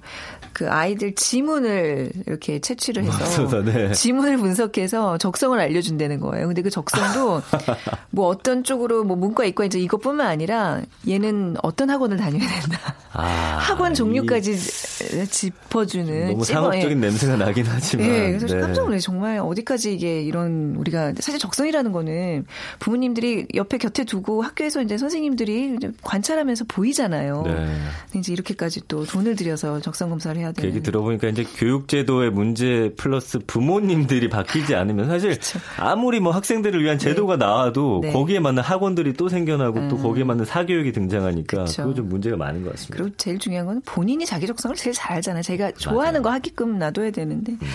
그 0.54 0.70
아이들 0.70 1.14
지문을 1.16 2.12
이렇게 2.26 2.60
채취를 2.60 3.04
해서 3.04 3.18
맞습니다. 3.18 3.62
네. 3.64 3.92
지문을 3.92 4.38
분석해서 4.38 5.18
적성을 5.18 5.60
알려준다는 5.60 6.20
거예요. 6.20 6.48
근데 6.48 6.62
그 6.62 6.70
적성도 6.70 7.42
뭐 8.10 8.28
어떤 8.28 8.64
쪽으로 8.64 9.04
뭐 9.04 9.16
문과 9.16 9.46
이과 9.46 9.66
이제 9.66 9.80
이것뿐만 9.80 10.28
아니라 10.28 10.82
얘는 11.08 11.58
어떤 11.62 11.90
학원을 11.90 12.18
다 12.18 12.30
녀야 12.38 12.60
된다. 12.62 12.96
아, 13.14 13.24
학원 13.60 13.94
종류까지 13.94 14.54
이, 14.54 15.26
짚어주는 15.26 16.28
너무 16.28 16.44
상업적인 16.44 16.92
예. 16.92 16.96
냄새가 16.96 17.38
나긴 17.38 17.66
하지만. 17.68 18.08
네, 18.08 18.38
그래서 18.38 18.56
네. 18.56 18.62
깜짝 18.62 18.84
놀래 18.84 19.00
정말 19.00 19.40
어디까지 19.40 19.94
이게 19.94 20.22
이런 20.22 20.76
우리가 20.78 21.14
사실 21.20 21.40
적성이라는 21.40 21.92
거는 21.92 22.46
부모님들이 22.80 23.48
옆에 23.56 23.78
곁에 23.78 24.04
두고 24.04 24.44
학교에서 24.44 24.82
이제 24.82 24.98
선생님들이 24.98 25.76
이제 25.78 25.92
관찰하면서 26.04 26.66
보이잖아요. 26.68 27.44
네. 27.46 27.68
이제 28.16 28.34
이렇게까지 28.34 28.82
또 28.88 29.06
돈을 29.06 29.36
들여서 29.36 29.80
적성 29.80 30.10
검사를 30.10 30.40
해야 30.40 30.52
되는. 30.52 30.70
얘기 30.70 30.84
들어보니까 30.84 31.28
이제 31.30 31.44
교육제도의 31.44 32.32
문제 32.32 32.94
플러스 32.98 33.40
부모님들이 33.40 34.30
바뀌지 34.30 34.76
않으면 34.76 35.08
사실 35.08 35.32
그렇죠. 35.32 35.60
아무리 35.78 36.20
뭐 36.20 36.32
학생들을 36.32 36.84
위한 36.84 36.98
제도가 37.00 37.38
네. 37.38 37.46
나와도 37.46 38.02
네. 38.04 38.12
거기에 38.12 38.40
맞는 38.40 38.62
학원들이 38.62 39.14
또 39.14 39.28
생겨나고 39.30 39.80
음. 39.80 39.90
또 39.90 39.98
거기에 39.98 40.24
맞는 40.24 40.46
사교육이 40.46 40.92
등장하니까 40.92 41.58
그렇죠. 41.58 41.84
그거 41.84 41.94
좀 41.96 42.10
문제 42.10 42.27
가 42.32 42.38
많은 42.38 42.64
것 42.64 42.72
같습니다. 42.72 42.98
그리고 42.98 43.16
제일 43.18 43.40
중요한 43.40 43.66
건 43.66 43.82
본인이 43.86 44.26
자기 44.26 44.48
적성을 44.48 44.76
제일 44.76 44.94
잘 44.94 45.14
알잖아요. 45.18 45.44
제가 45.44 45.72
좋아하는 45.74 46.22
맞아요. 46.22 46.24
거 46.24 46.32
하게끔 46.32 46.80
놔둬야 46.80 47.12
되는데. 47.12 47.54
음. 47.54 47.68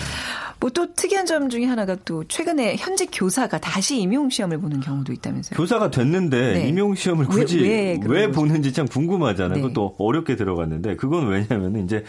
뭐또 0.63 0.93
특이한 0.93 1.25
점 1.25 1.49
중에 1.49 1.65
하나가 1.65 1.95
또 2.05 2.23
최근에 2.25 2.77
현직 2.77 3.09
교사가 3.11 3.59
다시 3.59 3.99
임용 3.99 4.29
시험을 4.29 4.59
보는 4.59 4.79
경우도 4.79 5.11
있다면서요. 5.11 5.57
교사가 5.57 5.91
됐는데 5.91 6.53
네. 6.53 6.67
임용 6.69 6.95
시험을 6.95 7.25
굳이 7.25 7.59
왜, 7.59 7.99
왜, 8.05 8.21
왜 8.21 8.31
보는지 8.31 8.71
참 8.71 8.87
궁금하잖아요. 8.87 9.55
네. 9.55 9.61
그것도 9.61 9.95
어렵게 9.97 10.37
들어갔는데 10.37 10.95
그건 10.95 11.27
왜냐하면 11.27 11.83
이제 11.83 12.05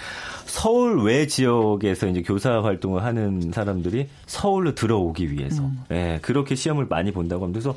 서울 0.46 1.02
외 1.02 1.26
지역에서 1.26 2.06
이제 2.06 2.22
교사 2.22 2.62
활동을 2.62 3.02
하는 3.02 3.50
사람들이 3.52 4.08
서울로 4.26 4.74
들어오기 4.74 5.32
위해서 5.32 5.64
음. 5.64 5.80
네, 5.88 6.20
그렇게 6.22 6.54
시험을 6.54 6.86
많이 6.86 7.10
본다고 7.10 7.44
합니다. 7.44 7.60
그래서 7.60 7.76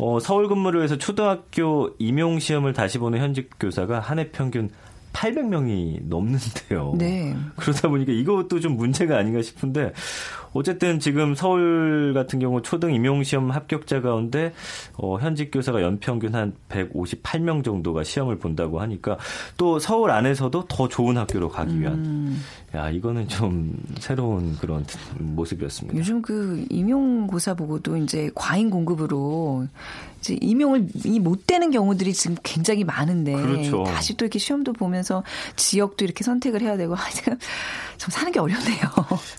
어, 0.00 0.18
서울 0.18 0.48
근무를 0.48 0.82
해서 0.82 0.96
초등학교 0.96 1.90
임용 2.00 2.40
시험을 2.40 2.72
다시 2.72 2.98
보는 2.98 3.20
현직 3.20 3.50
교사가 3.60 3.97
한 4.00 4.18
해 4.18 4.30
평균 4.30 4.70
800명이 5.12 6.06
넘는데요. 6.08 6.94
네. 6.98 7.34
그러다 7.56 7.88
보니까 7.88 8.12
이것도 8.12 8.60
좀 8.60 8.76
문제가 8.76 9.16
아닌가 9.18 9.42
싶은데 9.42 9.92
어쨌든 10.52 10.98
지금 11.00 11.34
서울 11.34 12.12
같은 12.14 12.38
경우 12.38 12.62
초등 12.62 12.94
임용시험 12.94 13.50
합격자 13.50 14.00
가운데 14.00 14.52
어, 14.96 15.18
현직 15.18 15.50
교사가 15.50 15.82
연평균 15.82 16.34
한 16.34 16.54
158명 16.68 17.64
정도가 17.64 18.04
시험을 18.04 18.38
본다고 18.38 18.80
하니까 18.80 19.18
또 19.56 19.78
서울 19.78 20.10
안에서도 20.10 20.64
더 20.66 20.88
좋은 20.88 21.16
학교로 21.16 21.48
가기 21.48 21.80
위한 21.80 21.94
음. 21.94 22.44
야 22.74 22.90
이거는 22.90 23.28
좀 23.28 23.74
새로운 23.98 24.56
그런 24.56 24.84
모습이었습니다. 25.18 25.98
요즘 25.98 26.20
그 26.20 26.66
임용고사 26.68 27.54
보고도 27.54 27.96
이제 27.96 28.30
과잉 28.34 28.68
공급으로 28.70 29.66
이제 30.20 30.36
임용을 30.40 30.88
못 31.20 31.46
되는 31.46 31.70
경우들이 31.70 32.12
지금 32.12 32.36
굉장히 32.42 32.84
많은데 32.84 33.32
그렇죠. 33.32 33.84
다시 33.84 34.16
또 34.16 34.24
이렇게 34.24 34.38
시험도 34.38 34.72
보면서 34.72 35.22
지역도 35.56 36.04
이렇게 36.04 36.24
선택을 36.24 36.60
해야 36.60 36.76
되고 36.76 36.96
참 37.96 38.10
사는 38.10 38.30
게 38.32 38.38
어렵네요. 38.38 38.78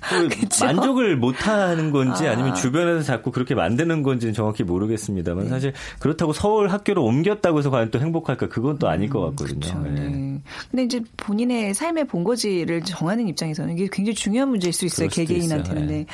그 0.10 0.48
만족 0.66 0.99
을 1.00 1.16
못하는 1.16 1.92
건지 1.92 2.28
아. 2.28 2.36
니면 2.36 2.56
주변에서 2.56 3.04
자꾸 3.04 3.32
그렇게 3.32 3.56
만드는 3.56 4.04
건지는 4.04 4.34
정확히 4.34 4.64
모르겠습니다만 4.64 5.46
네. 5.46 5.50
사실 5.50 5.74
그렇다고 6.00 6.34
서울 6.34 6.68
학교로 6.70 7.04
옮겼다고 7.04 7.60
해서 7.60 7.70
과연 7.70 7.92
또 7.92 8.00
행복할까 8.00 8.50
그건 8.50 8.78
또 8.80 8.90
아닐 8.90 9.10
것 9.10 9.26
음, 9.26 9.30
같거든요. 9.30 9.60
그렇죠. 9.60 9.80
네. 9.80 10.10
네. 10.10 10.42
근데 10.70 10.84
이제 10.84 11.02
본인의 11.18 11.74
삶의 11.74 12.08
본거지를 12.08 12.82
정하는 12.84 13.28
입장에서는 13.28 13.74
이게 13.74 13.88
굉장히 13.92 14.16
중요한 14.16 14.50
문제일 14.50 14.74
수 14.74 14.86
있어요. 14.86 15.08
개개인한테는. 15.10 15.88
네. 15.88 16.06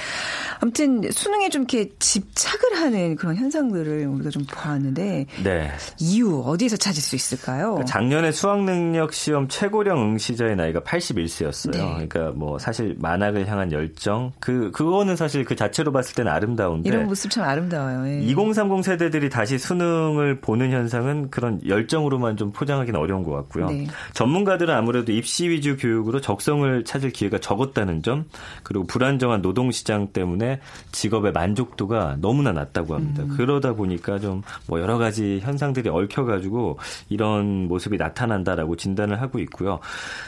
아무튼 0.60 1.02
수능에 1.12 1.50
좀 1.50 1.66
이렇게 1.70 1.90
집착을 2.00 2.76
하는 2.76 3.16
그런 3.16 3.36
현상들을 3.36 4.08
우리가 4.08 4.30
좀 4.30 4.46
보았는데 4.50 5.26
네. 5.44 5.72
이유 6.00 6.44
어디에서 6.46 6.78
찾을 6.78 7.02
수 7.02 7.16
있을까요? 7.16 7.72
그러니까 7.72 7.86
작년에 7.86 8.32
수학 8.32 8.64
능력 8.64 9.14
시험 9.14 9.48
최고령 9.48 10.02
응시자의 10.02 10.56
나이가 10.56 10.80
81세였어요. 10.82 11.72
그러니까 11.72 12.32
뭐 12.36 12.60
사실 12.60 12.96
만학을 13.00 13.48
향한 13.48 13.72
열정 13.72 14.32
그 14.40 14.72
그거는 14.76 15.16
사실 15.16 15.46
그 15.46 15.56
자체로 15.56 15.94
봤을 15.94 16.16
때는 16.16 16.30
아름다운데 16.34 16.90
이런 16.90 17.06
모습 17.06 17.32
참 17.32 17.46
아름다워요. 17.46 18.08
예. 18.10 18.22
2030 18.24 18.84
세대들이 18.84 19.30
다시 19.30 19.58
수능을 19.58 20.42
보는 20.42 20.72
현상은 20.72 21.30
그런 21.30 21.62
열정으로만 21.66 22.36
좀 22.36 22.52
포장하기는 22.52 23.00
어려운 23.00 23.24
것 23.24 23.32
같고요. 23.32 23.70
네. 23.70 23.88
전문가들은 24.14 24.74
아무래도 24.74 25.14
입시 25.14 25.48
위주 25.48 25.78
교육으로 25.78 26.20
적성을 26.20 26.84
찾을 26.84 27.12
기회가 27.12 27.38
적었다는 27.38 28.04
점 28.04 28.26
그리고 28.64 28.86
불안정한 28.86 29.42
노동 29.42 29.72
시장 29.72 30.08
때문에 30.08 30.60
직업의 30.92 31.32
만족도가 31.32 32.18
너무나 32.20 32.52
낮다고 32.52 32.96
합니다. 32.96 33.24
음. 33.24 33.34
그러다 33.38 33.74
보니까 33.74 34.20
좀 34.20 34.44
뭐 34.68 34.82
여러 34.82 34.98
가지 34.98 35.40
현상들이 35.42 35.90
얽혀가지고 35.90 36.80
이런 37.10 37.68
모습이 37.68 37.98
나타난다라고 37.98 38.76
진단을 38.76 39.22
하고 39.22 39.40
있고요. 39.40 39.80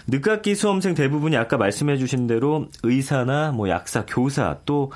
늦학기 0.07 0.55
수험생 0.55 0.93
대부분이 0.93 1.35
아까 1.37 1.57
말씀해 1.57 1.97
주신 1.97 2.27
대로 2.27 2.67
의사나 2.83 3.51
뭐 3.51 3.69
약사, 3.69 4.05
교사 4.05 4.36
또 4.65 4.91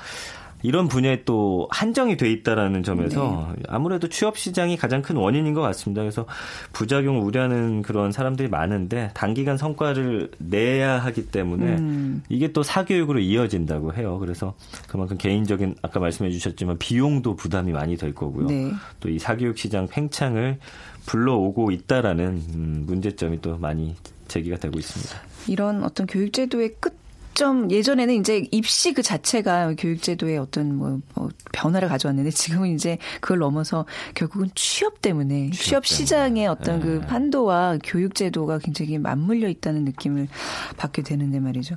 이런 0.62 0.88
분야에 0.88 1.24
또 1.24 1.68
한정이 1.70 2.16
돼 2.16 2.30
있다라는 2.30 2.82
점에서 2.82 3.52
네. 3.56 3.62
아무래도 3.68 4.08
취업 4.08 4.38
시장이 4.38 4.76
가장 4.76 5.02
큰 5.02 5.16
원인인 5.16 5.54
것 5.54 5.60
같습니다. 5.60 6.02
그래서 6.02 6.26
부작용을 6.72 7.20
우려하는 7.22 7.82
그런 7.82 8.12
사람들이 8.12 8.48
많은데 8.48 9.10
단기간 9.14 9.56
성과를 9.56 10.30
내야 10.38 10.98
하기 10.98 11.28
때문에 11.28 11.76
음. 11.76 12.22
이게 12.28 12.52
또 12.52 12.62
사교육으로 12.62 13.18
이어진다고 13.18 13.94
해요. 13.94 14.18
그래서 14.18 14.54
그만큼 14.86 15.18
개인적인 15.18 15.76
아까 15.82 16.00
말씀해 16.00 16.30
주셨지만 16.30 16.78
비용도 16.78 17.34
부담이 17.34 17.72
많이 17.72 17.96
될 17.96 18.14
거고요. 18.14 18.46
네. 18.46 18.72
또이 19.00 19.18
사교육 19.18 19.58
시장 19.58 19.88
팽창을 19.88 20.58
불러오고 21.06 21.72
있다라는 21.72 22.24
음, 22.54 22.84
문제점이 22.86 23.40
또 23.40 23.58
많이 23.58 23.96
제기가 24.28 24.56
되고 24.58 24.78
있습니다. 24.78 25.16
이런 25.48 25.82
어떤 25.82 26.06
교육제도의 26.06 26.76
끝 26.78 27.01
좀 27.34 27.70
예전에는 27.70 28.14
이제 28.14 28.46
입시 28.50 28.92
그 28.92 29.02
자체가 29.02 29.74
교육제도의 29.78 30.38
어떤 30.38 30.76
뭐, 30.76 31.00
뭐 31.14 31.28
변화를 31.52 31.88
가져왔는데 31.88 32.30
지금은 32.30 32.74
이제 32.74 32.98
그걸 33.20 33.38
넘어서 33.38 33.86
결국은 34.14 34.50
취업 34.54 35.00
때문에 35.00 35.50
취업, 35.50 35.84
취업 35.84 35.86
시장의 35.86 36.46
어떤 36.46 36.80
그 36.80 36.86
네. 36.86 36.92
그 36.92 37.06
판도와 37.06 37.78
교육제도가 37.82 38.58
굉장히 38.58 38.98
맞물려 38.98 39.48
있다는 39.48 39.84
느낌을 39.84 40.28
받게 40.76 41.02
되는데 41.02 41.40
말이죠. 41.40 41.76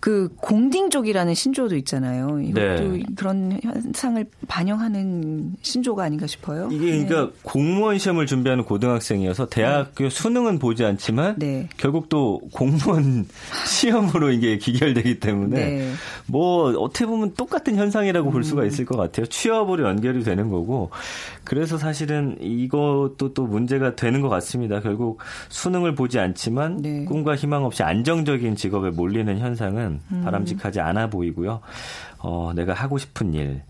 그 0.00 0.28
공딩족이라는 0.36 1.34
신조어도 1.34 1.76
있잖아요. 1.76 2.40
이것도 2.40 2.88
네. 2.92 3.02
그런 3.16 3.58
현상을 3.62 4.24
반영하는 4.46 5.56
신조가 5.62 6.04
아닌가 6.04 6.26
싶어요. 6.26 6.68
이게 6.70 6.86
그러니까 6.86 7.26
네. 7.26 7.32
공무원 7.42 7.98
시험을 7.98 8.26
준비하는 8.26 8.64
고등학생이어서 8.64 9.48
대학교 9.48 10.04
네. 10.04 10.10
수능은 10.10 10.58
보지 10.58 10.84
않지만 10.84 11.36
네. 11.38 11.68
결국 11.76 12.08
또 12.08 12.40
공무원 12.52 13.26
시험으로 13.66 14.30
이게 14.30 14.58
기계 14.58 14.83
연결되기 14.84 15.20
때문에 15.20 15.56
네. 15.56 15.92
뭐 16.26 16.70
어떻게 16.78 17.06
보면 17.06 17.34
똑같은 17.34 17.76
현상이라고 17.76 18.30
볼 18.30 18.44
수가 18.44 18.62
음. 18.62 18.66
있을 18.66 18.84
것 18.84 18.96
같아요. 18.96 19.26
취업으로 19.26 19.86
연결이 19.86 20.22
되는 20.22 20.50
거고 20.50 20.90
그래서 21.44 21.78
사실은 21.78 22.36
이것도 22.40 23.32
또 23.34 23.46
문제가 23.46 23.96
되는 23.96 24.20
것 24.20 24.28
같습니다. 24.28 24.80
결국 24.80 25.20
수능을 25.48 25.94
보지 25.94 26.18
않지만 26.18 26.82
네. 26.82 27.04
꿈과 27.04 27.36
희망 27.36 27.64
없이 27.64 27.82
안정적인 27.82 28.56
직업에 28.56 28.90
몰리는 28.90 29.38
현상은 29.38 30.00
음. 30.12 30.22
바람직하지 30.24 30.80
않아 30.80 31.08
보이고요. 31.08 31.60
어, 32.18 32.52
내가 32.54 32.72
하고 32.72 32.96
싶은 32.98 33.34
일 33.34 33.62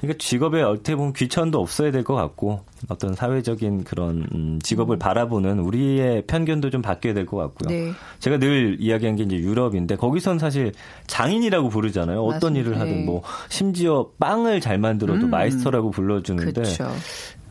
그러니까 0.00 0.18
직업에 0.22 0.62
어떻게 0.62 0.94
보면 0.94 1.12
귀천도 1.14 1.58
없어야 1.60 1.90
될 1.90 2.04
것 2.04 2.14
같고 2.14 2.60
어떤 2.88 3.14
사회적인 3.14 3.84
그런 3.84 4.28
음, 4.34 4.58
직업을 4.62 4.96
음. 4.96 4.98
바라보는 4.98 5.58
우리의 5.60 6.24
편견도 6.26 6.70
좀 6.70 6.82
바뀌어야 6.82 7.14
될 7.14 7.26
것 7.26 7.36
같고요. 7.38 7.68
네. 7.70 7.92
제가 8.20 8.38
늘 8.38 8.76
이야기한 8.78 9.16
게 9.16 9.22
이제 9.24 9.36
유럽인데 9.36 9.96
거기선 9.96 10.38
사실 10.38 10.72
장인이라고 11.06 11.70
부르잖아요. 11.70 12.20
어떤 12.22 12.52
맞습니다. 12.52 12.60
일을 12.70 12.80
하든 12.80 13.06
뭐 13.06 13.22
심지어 13.48 14.10
빵을 14.18 14.60
잘 14.60 14.78
만들어도 14.78 15.26
음. 15.26 15.30
마이스터라고 15.30 15.90
불러주는데 15.90 16.62
그쵸. 16.62 16.88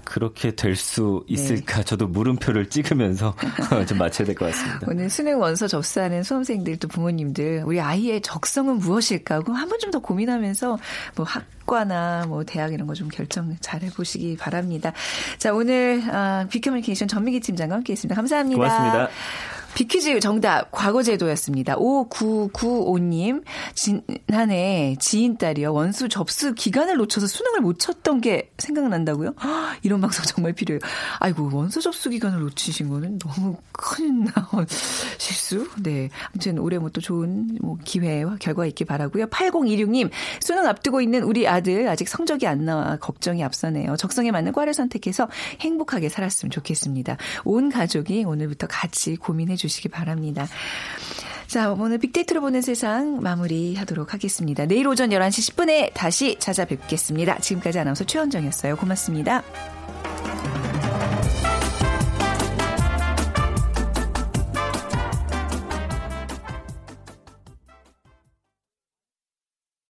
그렇게 0.06 0.56
될 0.56 0.76
수 0.76 1.24
있을까? 1.28 1.78
네. 1.78 1.84
저도 1.84 2.08
물음표를 2.08 2.70
찍으면서 2.70 3.36
좀 3.88 3.98
맞춰야 3.98 4.26
될 4.26 4.36
것 4.36 4.46
같습니다. 4.52 4.88
오늘 4.90 5.10
수능 5.10 5.40
원서 5.40 5.68
접수하는 5.68 6.22
수험생들 6.24 6.78
또 6.78 6.88
부모님들 6.88 7.64
우리 7.66 7.80
아이의 7.82 8.22
적성은 8.22 8.78
무엇일까? 8.80 9.36
한번 9.48 9.80
좀 9.80 9.92
더 9.92 10.00
고민하면서 10.00 10.78
뭐 11.16 11.26
학과나 11.26 12.26
뭐 12.28 12.44
대학 12.44 12.74
이런 12.74 12.88
거 12.88 12.94
좀 12.96 13.10
결정 13.10 13.56
잘 13.62 13.82
해보시기 13.84 14.38
바랍니다. 14.38 14.94
자 15.38 15.54
오늘 15.54 16.02
아, 16.12 16.46
비커뮤니케이션 16.50 17.08
전민기 17.08 17.40
팀장과 17.42 17.76
함께했습니다. 17.76 18.16
감사합니다. 18.16 18.56
고맙습니다. 18.58 19.10
비퀴즈 19.76 20.22
정답 20.22 20.72
과거제도였습니다. 20.72 21.76
5995님 21.76 23.44
지난해 23.76 24.96
지인 25.02 25.38
딸이요 25.38 25.74
원수 25.74 26.08
접수 26.08 26.54
기간을 26.54 26.96
놓쳐서 26.96 27.28
수능을 27.28 27.60
못 27.60 27.78
쳤던 27.78 28.22
게 28.22 28.50
생각난다고요? 28.58 29.34
이런 29.84 30.00
방송 30.00 30.24
정말 30.26 30.54
필요해요. 30.54 30.80
아이고 31.20 31.50
원서 31.52 31.82
접수 31.82 32.10
기간을 32.10 32.40
놓치신 32.40 32.88
거는 32.88 33.20
너무 33.20 33.58
큰 33.74 34.28
실수. 35.20 35.68
네, 35.84 36.10
아무튼 36.32 36.58
올해 36.58 36.80
뭐 36.80 36.90
또 36.96 37.02
좋은 37.02 37.58
뭐 37.62 37.78
기회와 37.84 38.38
결과 38.40 38.66
있기 38.68 38.86
바라고요. 38.86 39.26
8026님 39.26 40.10
수능 40.40 40.66
앞두고 40.66 41.02
있는 41.02 41.24
우리 41.24 41.46
아들 41.46 41.90
아직 41.90 42.08
성적이 42.08 42.48
안 42.48 42.64
나와 42.64 42.96
걱정이 42.96 43.44
앞서네요. 43.44 43.98
적성에 43.98 44.32
맞는 44.32 44.54
과를 44.54 44.74
선택해서 44.74 45.28
행복하게 45.60 46.08
살았으면 46.08 46.52
좋겠습니다. 46.52 47.18
온 47.44 47.70
가족이 47.70 48.24
오늘부터 48.24 48.68
같이 48.68 49.18
고민해 49.18 49.58
주. 49.58 49.65
주시기 49.68 49.90
바랍니다. 49.90 50.48
자, 51.48 51.72
오늘 51.72 52.00
빅데이터로 52.00 52.42
보는 52.42 52.62
세상 52.62 53.22
마무리하도록 53.22 54.14
하겠습니다. 54.14 54.66
내일 54.66 54.88
오전 54.88 55.10
11시 55.10 55.56
10분에 55.56 55.94
다시 55.94 56.38
찾아뵙겠습니다. 56.40 57.40
지금까지 57.40 57.80
아나운서 57.80 58.04
최원정이었어요. 58.04 58.76
고맙습니다. 58.76 59.44